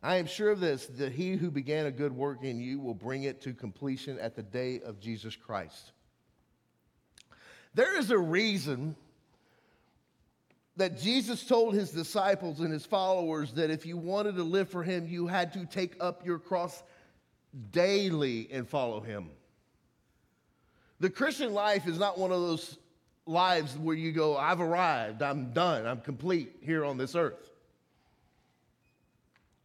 I 0.04 0.18
am 0.18 0.26
sure 0.26 0.52
of 0.52 0.60
this, 0.60 0.86
that 0.88 1.14
he 1.14 1.38
who 1.38 1.50
began 1.50 1.86
a 1.86 1.92
good 1.92 2.12
work 2.12 2.44
in 2.44 2.60
you 2.60 2.80
will 2.80 2.94
bring 2.94 3.24
it 3.24 3.42
to 3.44 3.54
completion 3.54 4.20
at 4.20 4.36
the 4.36 4.44
day 4.44 4.82
of 4.82 5.00
Jesus 5.00 5.36
Christ. 5.36 5.94
There 7.74 7.98
is 7.98 8.12
a 8.12 8.18
reason 8.18 8.96
that 10.76 11.00
Jesus 11.00 11.46
told 11.46 11.76
his 11.76 11.92
disciples 11.92 12.60
and 12.60 12.72
his 12.72 12.86
followers 12.86 13.54
that 13.54 13.70
if 13.70 13.86
you 13.86 13.96
wanted 13.96 14.36
to 14.36 14.44
live 14.44 14.70
for 14.70 14.84
him, 14.84 15.08
you 15.08 15.28
had 15.28 15.54
to 15.54 15.66
take 15.66 15.96
up 16.00 16.26
your 16.26 16.40
cross 16.40 16.82
daily 17.72 18.50
and 18.52 18.68
follow 18.68 19.00
him. 19.00 19.30
The 21.00 21.10
Christian 21.10 21.54
life 21.54 21.88
is 21.88 22.00
not 22.00 22.18
one 22.18 22.32
of 22.32 22.42
those 22.42 22.78
lives 23.26 23.78
where 23.78 23.96
you 23.96 24.12
go, 24.12 24.36
I've 24.36 24.62
arrived, 24.62 25.22
I'm 25.22 25.54
done, 25.54 25.86
I'm 25.86 26.02
complete 26.02 26.56
here 26.62 26.84
on 26.84 26.98
this 26.98 27.16
earth. 27.16 27.52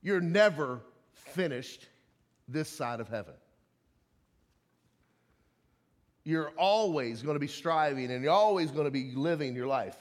You're 0.02 0.20
never 0.20 0.80
finished 1.12 1.86
this 2.48 2.68
side 2.68 3.00
of 3.00 3.08
heaven. 3.08 3.34
You're 6.24 6.50
always 6.58 7.22
going 7.22 7.34
to 7.36 7.40
be 7.40 7.48
striving 7.48 8.10
and 8.10 8.22
you're 8.22 8.32
always 8.32 8.70
going 8.70 8.84
to 8.84 8.90
be 8.90 9.12
living 9.14 9.56
your 9.56 9.66
life 9.66 9.96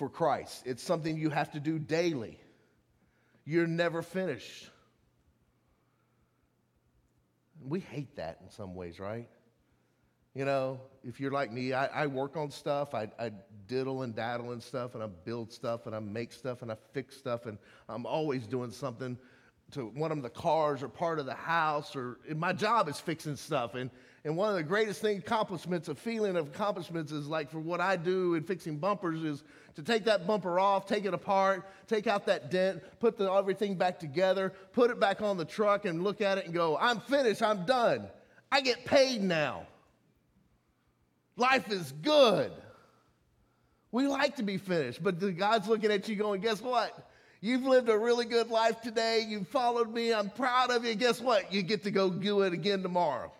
for 0.00 0.08
Christ. 0.08 0.62
It's 0.64 0.82
something 0.82 1.18
you 1.18 1.28
have 1.28 1.52
to 1.52 1.60
do 1.60 1.78
daily. 1.78 2.40
You're 3.44 3.66
never 3.66 4.00
finished. 4.00 4.70
We 7.62 7.80
hate 7.80 8.16
that 8.16 8.38
in 8.42 8.48
some 8.48 8.74
ways, 8.74 8.98
right? 8.98 9.28
You 10.34 10.46
know, 10.46 10.80
if 11.04 11.20
you're 11.20 11.30
like 11.30 11.52
me, 11.52 11.74
I, 11.74 12.04
I 12.04 12.06
work 12.06 12.38
on 12.38 12.50
stuff, 12.50 12.94
I, 12.94 13.10
I, 13.18 13.30
diddle 13.66 14.00
and 14.00 14.14
daddle 14.14 14.52
and 14.52 14.62
stuff, 14.62 14.94
and 14.94 15.04
I 15.04 15.06
build 15.06 15.52
stuff, 15.52 15.84
and 15.84 15.94
I 15.94 15.98
make 15.98 16.32
stuff, 16.32 16.62
and 16.62 16.72
I 16.72 16.76
fix 16.94 17.18
stuff, 17.18 17.44
and 17.44 17.58
I'm 17.86 18.06
always 18.06 18.46
doing 18.46 18.70
something 18.70 19.18
to 19.72 19.86
one 19.86 20.12
of 20.12 20.22
the 20.22 20.30
cars 20.30 20.82
or 20.82 20.88
part 20.88 21.18
of 21.18 21.26
the 21.26 21.34
house, 21.34 21.94
or 21.94 22.18
my 22.34 22.52
job 22.52 22.88
is 22.88 22.98
fixing 22.98 23.36
stuff. 23.36 23.74
And, 23.74 23.90
and 24.24 24.36
one 24.36 24.50
of 24.50 24.56
the 24.56 24.62
greatest 24.62 25.00
thing, 25.00 25.18
accomplishments, 25.18 25.88
a 25.88 25.94
feeling 25.94 26.36
of 26.36 26.48
accomplishments 26.48 27.12
is 27.12 27.26
like 27.26 27.50
for 27.50 27.60
what 27.60 27.80
I 27.80 27.96
do 27.96 28.34
in 28.34 28.42
fixing 28.42 28.76
bumpers 28.76 29.22
is 29.22 29.44
to 29.76 29.82
take 29.82 30.04
that 30.04 30.26
bumper 30.26 30.58
off, 30.58 30.86
take 30.86 31.04
it 31.04 31.14
apart, 31.14 31.68
take 31.86 32.06
out 32.06 32.26
that 32.26 32.50
dent, 32.50 32.82
put 32.98 33.16
the, 33.16 33.30
everything 33.32 33.76
back 33.76 33.98
together, 33.98 34.52
put 34.72 34.90
it 34.90 35.00
back 35.00 35.22
on 35.22 35.36
the 35.36 35.44
truck, 35.44 35.84
and 35.84 36.02
look 36.02 36.20
at 36.20 36.38
it 36.38 36.44
and 36.44 36.54
go, 36.54 36.76
I'm 36.76 37.00
finished, 37.00 37.42
I'm 37.42 37.64
done. 37.64 38.08
I 38.52 38.60
get 38.60 38.84
paid 38.84 39.22
now. 39.22 39.66
Life 41.36 41.70
is 41.70 41.92
good. 42.02 42.52
We 43.92 44.06
like 44.06 44.36
to 44.36 44.42
be 44.42 44.58
finished, 44.58 45.02
but 45.02 45.18
God's 45.36 45.66
looking 45.66 45.90
at 45.90 46.08
you 46.08 46.16
going, 46.16 46.40
guess 46.40 46.60
what? 46.60 47.09
You've 47.40 47.64
lived 47.64 47.88
a 47.88 47.96
really 47.96 48.26
good 48.26 48.50
life 48.50 48.82
today. 48.82 49.24
You 49.26 49.44
followed 49.44 49.92
me. 49.92 50.12
I'm 50.12 50.28
proud 50.30 50.70
of 50.70 50.84
you. 50.84 50.94
Guess 50.94 51.20
what? 51.20 51.52
You 51.52 51.62
get 51.62 51.84
to 51.84 51.90
go 51.90 52.10
do 52.10 52.42
it 52.42 52.52
again 52.52 52.82
tomorrow. 52.82 53.32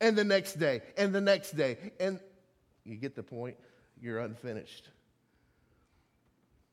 And 0.00 0.16
the 0.16 0.24
next 0.24 0.54
day, 0.54 0.80
and 0.96 1.14
the 1.14 1.20
next 1.20 1.56
day. 1.56 1.76
And 2.00 2.18
you 2.84 2.96
get 2.96 3.14
the 3.14 3.22
point? 3.22 3.56
You're 4.00 4.20
unfinished. 4.20 4.88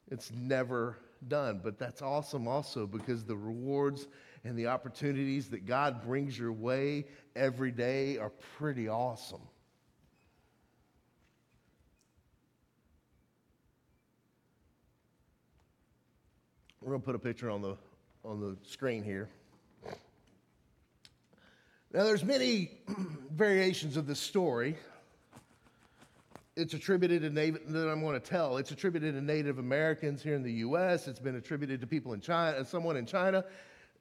It's 0.09 0.31
never 0.31 0.97
done. 1.27 1.61
But 1.63 1.77
that's 1.77 2.01
awesome 2.01 2.47
also 2.47 2.87
because 2.87 3.23
the 3.23 3.35
rewards 3.35 4.07
and 4.43 4.57
the 4.57 4.67
opportunities 4.67 5.49
that 5.49 5.65
God 5.65 6.03
brings 6.03 6.37
your 6.37 6.53
way 6.53 7.05
every 7.35 7.71
day 7.71 8.17
are 8.17 8.31
pretty 8.57 8.87
awesome. 8.87 9.41
We're 16.81 16.89
going 16.89 17.01
to 17.01 17.05
put 17.05 17.15
a 17.15 17.19
picture 17.19 17.49
on 17.49 17.61
the, 17.61 17.75
on 18.23 18.39
the 18.39 18.55
screen 18.67 19.03
here. 19.03 19.29
Now, 21.93 22.03
there's 22.03 22.23
many 22.23 22.71
variations 23.31 23.97
of 23.97 24.05
this 24.05 24.19
story. 24.19 24.77
It's 26.55 26.73
attributed 26.73 27.21
to 27.23 27.29
Native, 27.29 27.71
that 27.71 27.89
I'm 27.89 28.01
going 28.01 28.19
to 28.19 28.25
tell. 28.25 28.57
It's 28.57 28.71
attributed 28.71 29.15
to 29.15 29.21
Native 29.21 29.57
Americans 29.57 30.21
here 30.21 30.35
in 30.35 30.43
the 30.43 30.51
U.S. 30.53 31.07
It's 31.07 31.19
been 31.19 31.35
attributed 31.35 31.81
to 31.81 31.87
people 31.87 32.13
in 32.13 32.21
China, 32.21 32.57
uh, 32.57 32.63
someone 32.63 32.97
in 32.97 33.05
China. 33.05 33.43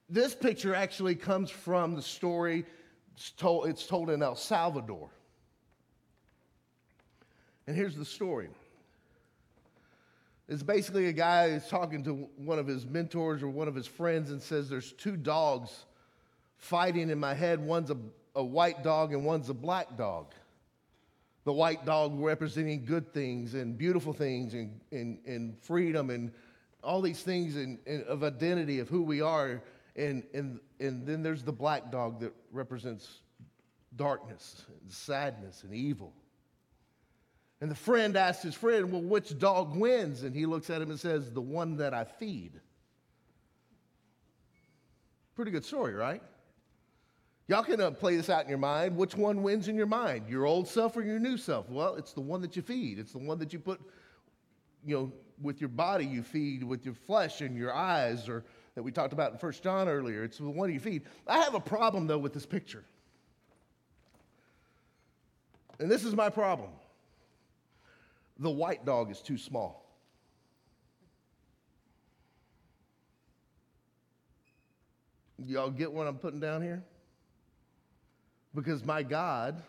This 0.09 0.35
picture 0.35 0.75
actually 0.75 1.15
comes 1.15 1.49
from 1.49 1.95
the 1.95 2.01
story, 2.01 2.65
it's 3.15 3.31
told, 3.31 3.67
it's 3.67 3.85
told 3.85 4.09
in 4.09 4.21
El 4.21 4.35
Salvador. 4.35 5.09
And 7.67 7.75
here's 7.75 7.95
the 7.95 8.05
story. 8.05 8.49
It's 10.49 10.63
basically 10.63 11.07
a 11.07 11.13
guy 11.13 11.51
who's 11.51 11.67
talking 11.67 12.03
to 12.05 12.29
one 12.37 12.57
of 12.57 12.67
his 12.67 12.85
mentors 12.85 13.43
or 13.43 13.49
one 13.49 13.67
of 13.67 13.75
his 13.75 13.85
friends 13.85 14.31
and 14.31 14.41
says, 14.41 14.69
There's 14.69 14.93
two 14.93 15.17
dogs 15.17 15.85
fighting 16.57 17.09
in 17.09 17.19
my 17.19 17.33
head. 17.33 17.59
One's 17.59 17.91
a, 17.91 17.97
a 18.35 18.43
white 18.43 18.81
dog 18.83 19.13
and 19.13 19.25
one's 19.25 19.49
a 19.49 19.53
black 19.53 19.97
dog. 19.97 20.33
The 21.43 21.51
white 21.51 21.85
dog 21.85 22.17
representing 22.19 22.85
good 22.85 23.13
things 23.13 23.53
and 23.53 23.77
beautiful 23.77 24.13
things 24.13 24.53
and, 24.53 24.79
and, 24.91 25.19
and 25.25 25.57
freedom 25.61 26.09
and 26.09 26.31
all 26.83 27.01
these 27.01 27.23
things 27.23 27.55
and, 27.57 27.79
of 28.07 28.23
identity 28.23 28.79
of 28.79 28.87
who 28.87 29.01
we 29.01 29.21
are. 29.21 29.61
And, 29.95 30.23
and, 30.33 30.59
and 30.79 31.05
then 31.05 31.23
there's 31.23 31.43
the 31.43 31.53
black 31.53 31.91
dog 31.91 32.21
that 32.21 32.33
represents 32.51 33.19
darkness 33.95 34.65
and 34.81 34.91
sadness 34.91 35.63
and 35.63 35.73
evil. 35.73 36.13
And 37.59 37.71
the 37.71 37.75
friend 37.75 38.15
asks 38.15 38.43
his 38.43 38.55
friend, 38.55 38.91
Well, 38.91 39.01
which 39.01 39.37
dog 39.39 39.75
wins? 39.75 40.23
And 40.23 40.35
he 40.35 40.45
looks 40.45 40.69
at 40.69 40.81
him 40.81 40.91
and 40.91 40.99
says, 40.99 41.31
The 41.31 41.41
one 41.41 41.77
that 41.77 41.93
I 41.93 42.03
feed. 42.03 42.59
Pretty 45.35 45.51
good 45.51 45.65
story, 45.65 45.93
right? 45.93 46.21
Y'all 47.47 47.63
can 47.63 47.79
uh, 47.79 47.91
play 47.91 48.17
this 48.17 48.29
out 48.29 48.43
in 48.43 48.49
your 48.49 48.57
mind. 48.57 48.95
Which 48.95 49.15
one 49.15 49.41
wins 49.41 49.67
in 49.67 49.75
your 49.75 49.87
mind? 49.87 50.27
Your 50.27 50.45
old 50.45 50.67
self 50.67 50.97
or 50.97 51.01
your 51.01 51.19
new 51.19 51.37
self? 51.37 51.69
Well, 51.69 51.95
it's 51.95 52.13
the 52.13 52.21
one 52.21 52.41
that 52.41 52.55
you 52.55 52.61
feed. 52.61 52.99
It's 52.99 53.13
the 53.13 53.19
one 53.19 53.39
that 53.39 53.53
you 53.53 53.59
put, 53.59 53.79
you 54.85 54.95
know, 54.95 55.11
with 55.41 55.61
your 55.61 55.69
body, 55.69 56.05
you 56.05 56.23
feed 56.23 56.63
with 56.63 56.83
your 56.83 56.95
flesh 56.95 57.41
and 57.41 57.55
your 57.55 57.73
eyes, 57.73 58.27
or 58.27 58.43
that 58.75 58.83
we 58.83 58.91
talked 58.91 59.13
about 59.13 59.31
in 59.31 59.37
First 59.37 59.63
John 59.63 59.87
earlier. 59.87 60.23
It's 60.23 60.39
the 60.39 60.49
one 60.49 60.71
you 60.73 60.79
feed. 60.79 61.03
I 61.25 61.39
have 61.39 61.53
a 61.55 61.59
problem, 61.59 62.07
though, 62.07 62.17
with 62.17 62.33
this 62.33 62.45
picture. 62.45 62.83
And 65.79 65.89
this 65.89 66.03
is 66.03 66.15
my 66.15 66.29
problem 66.29 66.71
the 68.39 68.49
white 68.49 68.85
dog 68.85 69.11
is 69.11 69.21
too 69.21 69.37
small. 69.37 69.83
Y'all 75.37 75.69
get 75.69 75.91
what 75.91 76.07
I'm 76.07 76.17
putting 76.17 76.39
down 76.39 76.61
here? 76.61 76.83
Because 78.55 78.83
my 78.83 79.03
God 79.03 79.61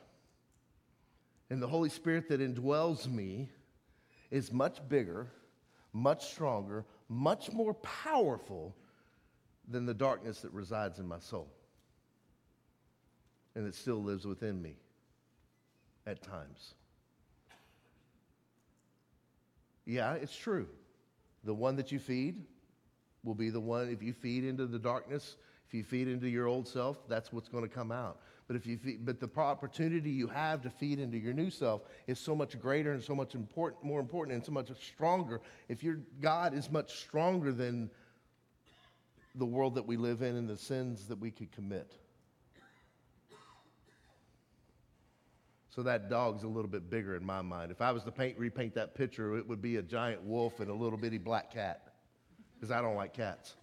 and 1.51 1.63
the 1.63 1.67
Holy 1.67 1.91
Spirit 1.91 2.29
that 2.29 2.41
indwells 2.41 3.07
me 3.07 3.49
is 4.31 4.53
much 4.53 4.87
bigger, 4.89 5.27
much 5.93 6.31
stronger, 6.33 6.85
much 7.09 7.53
more 7.53 7.75
powerful 7.75 8.75
than 9.69 9.85
the 9.85 9.95
darkness 9.95 10.41
that 10.41 10.53
resides 10.53 10.99
in 10.99 11.07
my 11.07 11.19
soul 11.19 11.49
and 13.55 13.67
that 13.67 13.75
still 13.75 14.03
lives 14.03 14.27
within 14.27 14.61
me 14.61 14.77
at 16.07 16.23
times. 16.23 16.75
Yeah, 19.89 20.13
it's 20.13 20.37
true. 20.37 20.69
The 21.45 21.55
one 21.55 21.75
that 21.77 21.91
you 21.91 21.99
feed 21.99 22.45
will 23.25 23.35
be 23.35 23.49
the 23.49 23.59
one, 23.59 23.89
if 23.89 24.03
you 24.03 24.13
feed 24.13 24.45
into 24.45 24.67
the 24.67 24.79
darkness, 24.79 25.37
if 25.67 25.73
you 25.73 25.83
feed 25.83 26.09
into 26.09 26.29
your 26.29 26.47
old 26.47 26.69
self, 26.69 27.09
that's 27.09 27.33
what's 27.33 27.49
going 27.49 27.67
to 27.67 27.75
come 27.75 27.91
out. 27.91 28.21
But 28.47 28.57
if 28.57 28.67
you 28.67 28.77
feed, 28.77 29.07
but 29.07 29.19
the 29.19 29.31
opportunity 29.41 30.11
you 30.11 30.27
have 30.27 30.61
to 30.63 30.71
feed 30.71 30.99
into 30.99 31.17
your 31.17 31.33
new 31.33 31.49
self 31.49 31.83
is 32.07 32.19
so 32.19 32.37
much 32.37 32.61
greater 32.61 32.93
and 32.93 33.03
so 33.03 33.15
much 33.15 33.35
important, 33.35 33.83
more 33.83 33.99
important 33.99 34.35
and 34.35 34.45
so 34.45 34.53
much 34.53 34.69
stronger. 34.79 35.41
If 35.71 35.83
your 35.83 36.01
God 36.21 36.53
is 36.53 36.71
much 36.71 36.99
stronger 36.99 37.51
than 37.51 37.91
the 39.37 39.47
world 39.47 39.75
that 39.77 39.87
we 39.87 39.97
live 39.97 40.21
in 40.21 40.37
and 40.37 40.47
the 40.49 40.59
sins 40.59 41.07
that 41.09 41.19
we 41.19 41.31
could 41.31 41.51
commit. 41.51 41.95
So 45.79 45.85
that 45.85 46.11
dog's 46.11 46.43
a 46.43 46.49
little 46.49 46.69
bit 46.69 46.91
bigger 46.91 47.15
in 47.15 47.25
my 47.25 47.41
mind. 47.41 47.71
If 47.71 47.81
I 47.81 47.93
was 47.93 48.03
to 48.03 48.11
paint, 48.11 48.37
repaint 48.37 48.75
that 48.75 48.97
picture, 48.97 49.37
it 49.37 49.47
would 49.47 49.63
be 49.63 49.77
a 49.77 49.83
giant 49.83 50.21
wolf 50.25 50.59
and 50.59 50.69
a 50.69 50.75
little 50.75 50.99
bitty 50.99 51.19
black 51.19 51.53
cat, 51.55 51.93
because 52.57 52.73
I 52.73 52.83
don't 52.83 52.97
like 52.97 53.15
cats. 53.15 53.55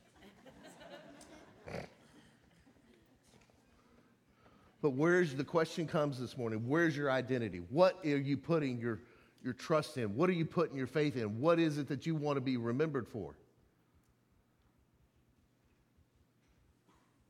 But 4.81 4.91
where's 4.91 5.35
the 5.35 5.43
question 5.43 5.87
comes 5.87 6.17
this 6.17 6.37
morning? 6.37 6.63
Where's 6.65 6.95
your 6.95 7.11
identity? 7.11 7.59
What 7.69 7.99
are 8.05 8.17
you 8.17 8.37
putting 8.37 8.79
your, 8.79 9.01
your 9.43 9.51
trust 9.51 9.97
in? 9.97 10.15
What 10.15 10.29
are 10.29 10.33
you 10.33 10.45
putting 10.45 10.77
your 10.77 10.87
faith 10.87 11.17
in? 11.17 11.41
What 11.41 11.59
is 11.59 11.77
it 11.77 11.89
that 11.89 12.05
you 12.05 12.15
want 12.15 12.37
to 12.37 12.41
be 12.41 12.55
remembered 12.55 13.09
for? 13.09 13.35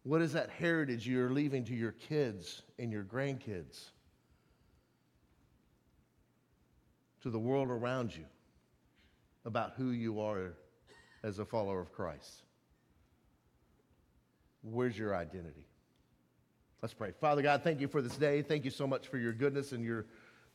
What 0.03 0.21
is 0.21 0.33
that 0.33 0.51
heritage 0.51 1.07
you're 1.07 1.31
leaving 1.31 1.63
to 1.63 1.73
your 1.73 1.93
kids 1.93 2.61
and 2.77 2.91
your 2.91 3.03
grandkids? 3.03 3.86
To 7.26 7.32
the 7.32 7.39
world 7.39 7.69
around 7.69 8.15
you 8.15 8.26
about 9.45 9.73
who 9.78 9.89
you 9.89 10.21
are 10.21 10.53
as 11.23 11.39
a 11.39 11.45
follower 11.45 11.82
of 11.82 11.91
Christ? 11.91 12.43
Where's 14.61 14.95
your 14.95 15.15
identity? 15.15 15.65
Let's 16.84 16.93
pray. 16.93 17.13
Father 17.19 17.41
God, 17.41 17.63
thank 17.63 17.82
you 17.82 17.88
for 17.88 18.03
this 18.03 18.15
day. 18.15 18.43
Thank 18.43 18.63
you 18.63 18.69
so 18.69 18.86
much 18.86 19.07
for 19.07 19.17
your 19.17 19.34
goodness 19.34 19.71
and 19.71 19.84
your 19.84 20.05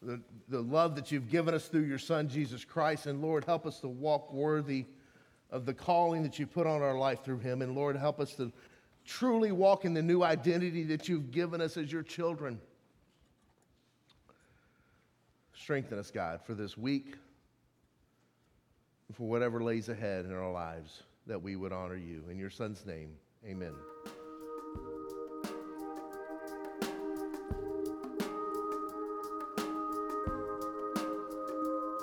the, 0.01 0.21
the 0.49 0.61
love 0.61 0.95
that 0.95 1.11
you've 1.11 1.29
given 1.29 1.55
us 1.55 1.66
through 1.66 1.87
your 1.87 1.99
Son, 1.99 2.29
Jesus 2.29 2.64
Christ. 2.64 3.07
And 3.07 3.21
Lord, 3.21 3.45
help 3.45 3.66
us 3.66 3.81
to 3.81 3.89
walk 3.89 4.33
worthy 4.33 4.87
of 5.51 5.66
the 5.66 5.75
calling 5.75 6.23
that 6.23 6.39
you 6.39 6.47
put 6.47 6.68
on 6.68 6.83
our 6.83 6.97
life 6.97 7.25
through 7.25 7.41
him. 7.41 7.62
And 7.62 7.75
Lord, 7.75 7.97
help 7.97 8.21
us 8.21 8.35
to 8.37 8.53
truly 9.05 9.51
walk 9.51 9.85
in 9.85 9.93
the 9.93 10.03
new 10.03 10.23
identity 10.23 10.85
that 10.85 11.09
you've 11.09 11.33
given 11.33 11.61
us 11.61 11.77
as 11.77 11.91
your 11.91 12.05
children. 12.05 12.61
Strengthen 15.61 15.99
us, 15.99 16.11
God, 16.11 16.41
for 16.47 16.55
this 16.55 16.79
week, 16.79 17.17
for 19.13 19.29
whatever 19.29 19.63
lays 19.63 19.91
ahead 19.91 20.25
in 20.25 20.33
our 20.33 20.51
lives, 20.51 21.03
that 21.27 21.41
we 21.41 21.55
would 21.55 21.71
honor 21.71 21.97
you. 21.97 22.25
In 22.31 22.39
your 22.39 22.49
Son's 22.49 22.87
name, 22.87 23.11
amen. 23.47 23.75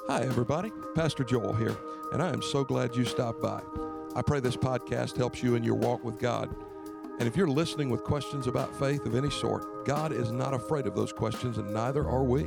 Hi, 0.07 0.21
everybody. 0.21 0.71
Pastor 0.93 1.23
Joel 1.23 1.53
here, 1.53 1.75
and 2.13 2.21
I 2.21 2.29
am 2.29 2.43
so 2.43 2.63
glad 2.63 2.95
you 2.95 3.05
stopped 3.05 3.41
by. 3.41 3.61
I 4.15 4.21
pray 4.21 4.39
this 4.39 4.55
podcast 4.55 5.17
helps 5.17 5.41
you 5.41 5.55
in 5.55 5.63
your 5.63 5.75
walk 5.75 6.03
with 6.03 6.19
God. 6.19 6.55
And 7.19 7.27
if 7.27 7.35
you're 7.35 7.47
listening 7.47 7.89
with 7.89 8.03
questions 8.03 8.45
about 8.45 8.77
faith 8.77 9.07
of 9.07 9.15
any 9.15 9.31
sort, 9.31 9.83
God 9.83 10.11
is 10.11 10.31
not 10.31 10.53
afraid 10.53 10.85
of 10.85 10.95
those 10.95 11.11
questions, 11.11 11.57
and 11.57 11.73
neither 11.73 12.07
are 12.07 12.23
we. 12.23 12.45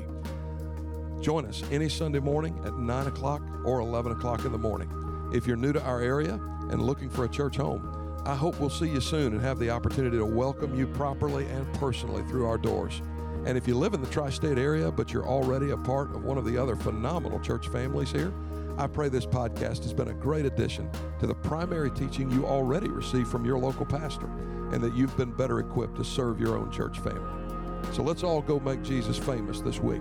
Join 1.20 1.44
us 1.44 1.62
any 1.70 1.90
Sunday 1.90 2.18
morning 2.18 2.58
at 2.64 2.78
9 2.78 3.06
o'clock 3.06 3.42
or 3.62 3.80
11 3.80 4.12
o'clock 4.12 4.46
in 4.46 4.52
the 4.52 4.58
morning. 4.58 4.90
If 5.34 5.46
you're 5.46 5.56
new 5.56 5.70
to 5.70 5.82
our 5.82 6.00
area 6.00 6.40
and 6.70 6.82
looking 6.82 7.10
for 7.10 7.26
a 7.26 7.28
church 7.28 7.56
home, 7.56 8.22
I 8.24 8.34
hope 8.34 8.58
we'll 8.58 8.70
see 8.70 8.88
you 8.88 9.02
soon 9.02 9.34
and 9.34 9.42
have 9.42 9.58
the 9.58 9.68
opportunity 9.68 10.16
to 10.16 10.24
welcome 10.24 10.74
you 10.74 10.86
properly 10.86 11.44
and 11.46 11.70
personally 11.74 12.22
through 12.24 12.46
our 12.46 12.56
doors. 12.56 13.02
And 13.44 13.58
if 13.58 13.68
you 13.68 13.74
live 13.76 13.92
in 13.92 14.00
the 14.00 14.08
tri 14.08 14.30
state 14.30 14.56
area, 14.56 14.90
but 14.90 15.12
you're 15.12 15.28
already 15.28 15.72
a 15.72 15.76
part 15.76 16.14
of 16.14 16.24
one 16.24 16.38
of 16.38 16.46
the 16.46 16.56
other 16.56 16.74
phenomenal 16.74 17.38
church 17.40 17.68
families 17.68 18.10
here, 18.10 18.32
I 18.78 18.86
pray 18.86 19.10
this 19.10 19.26
podcast 19.26 19.82
has 19.82 19.92
been 19.92 20.08
a 20.08 20.14
great 20.14 20.46
addition 20.46 20.88
to 21.18 21.26
the 21.26 21.34
primary 21.34 21.90
teaching 21.90 22.30
you 22.30 22.46
already 22.46 22.88
receive 22.88 23.28
from 23.28 23.44
your 23.44 23.58
local 23.58 23.84
pastor, 23.84 24.26
and 24.72 24.82
that 24.82 24.96
you've 24.96 25.16
been 25.18 25.32
better 25.32 25.60
equipped 25.60 25.96
to 25.96 26.04
serve 26.04 26.40
your 26.40 26.56
own 26.56 26.70
church 26.70 26.98
family. 27.00 27.92
So 27.92 28.02
let's 28.02 28.22
all 28.22 28.40
go 28.40 28.58
make 28.58 28.82
Jesus 28.82 29.18
famous 29.18 29.60
this 29.60 29.80
week. 29.80 30.00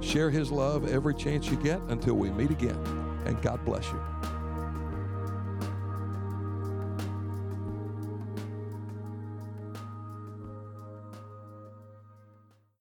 Share 0.00 0.30
his 0.30 0.50
love 0.50 0.88
every 0.88 1.14
chance 1.14 1.50
you 1.50 1.56
get 1.56 1.80
until 1.88 2.14
we 2.14 2.30
meet 2.30 2.50
again, 2.50 2.78
and 3.26 3.40
God 3.42 3.64
bless 3.64 3.86
you. 3.90 4.09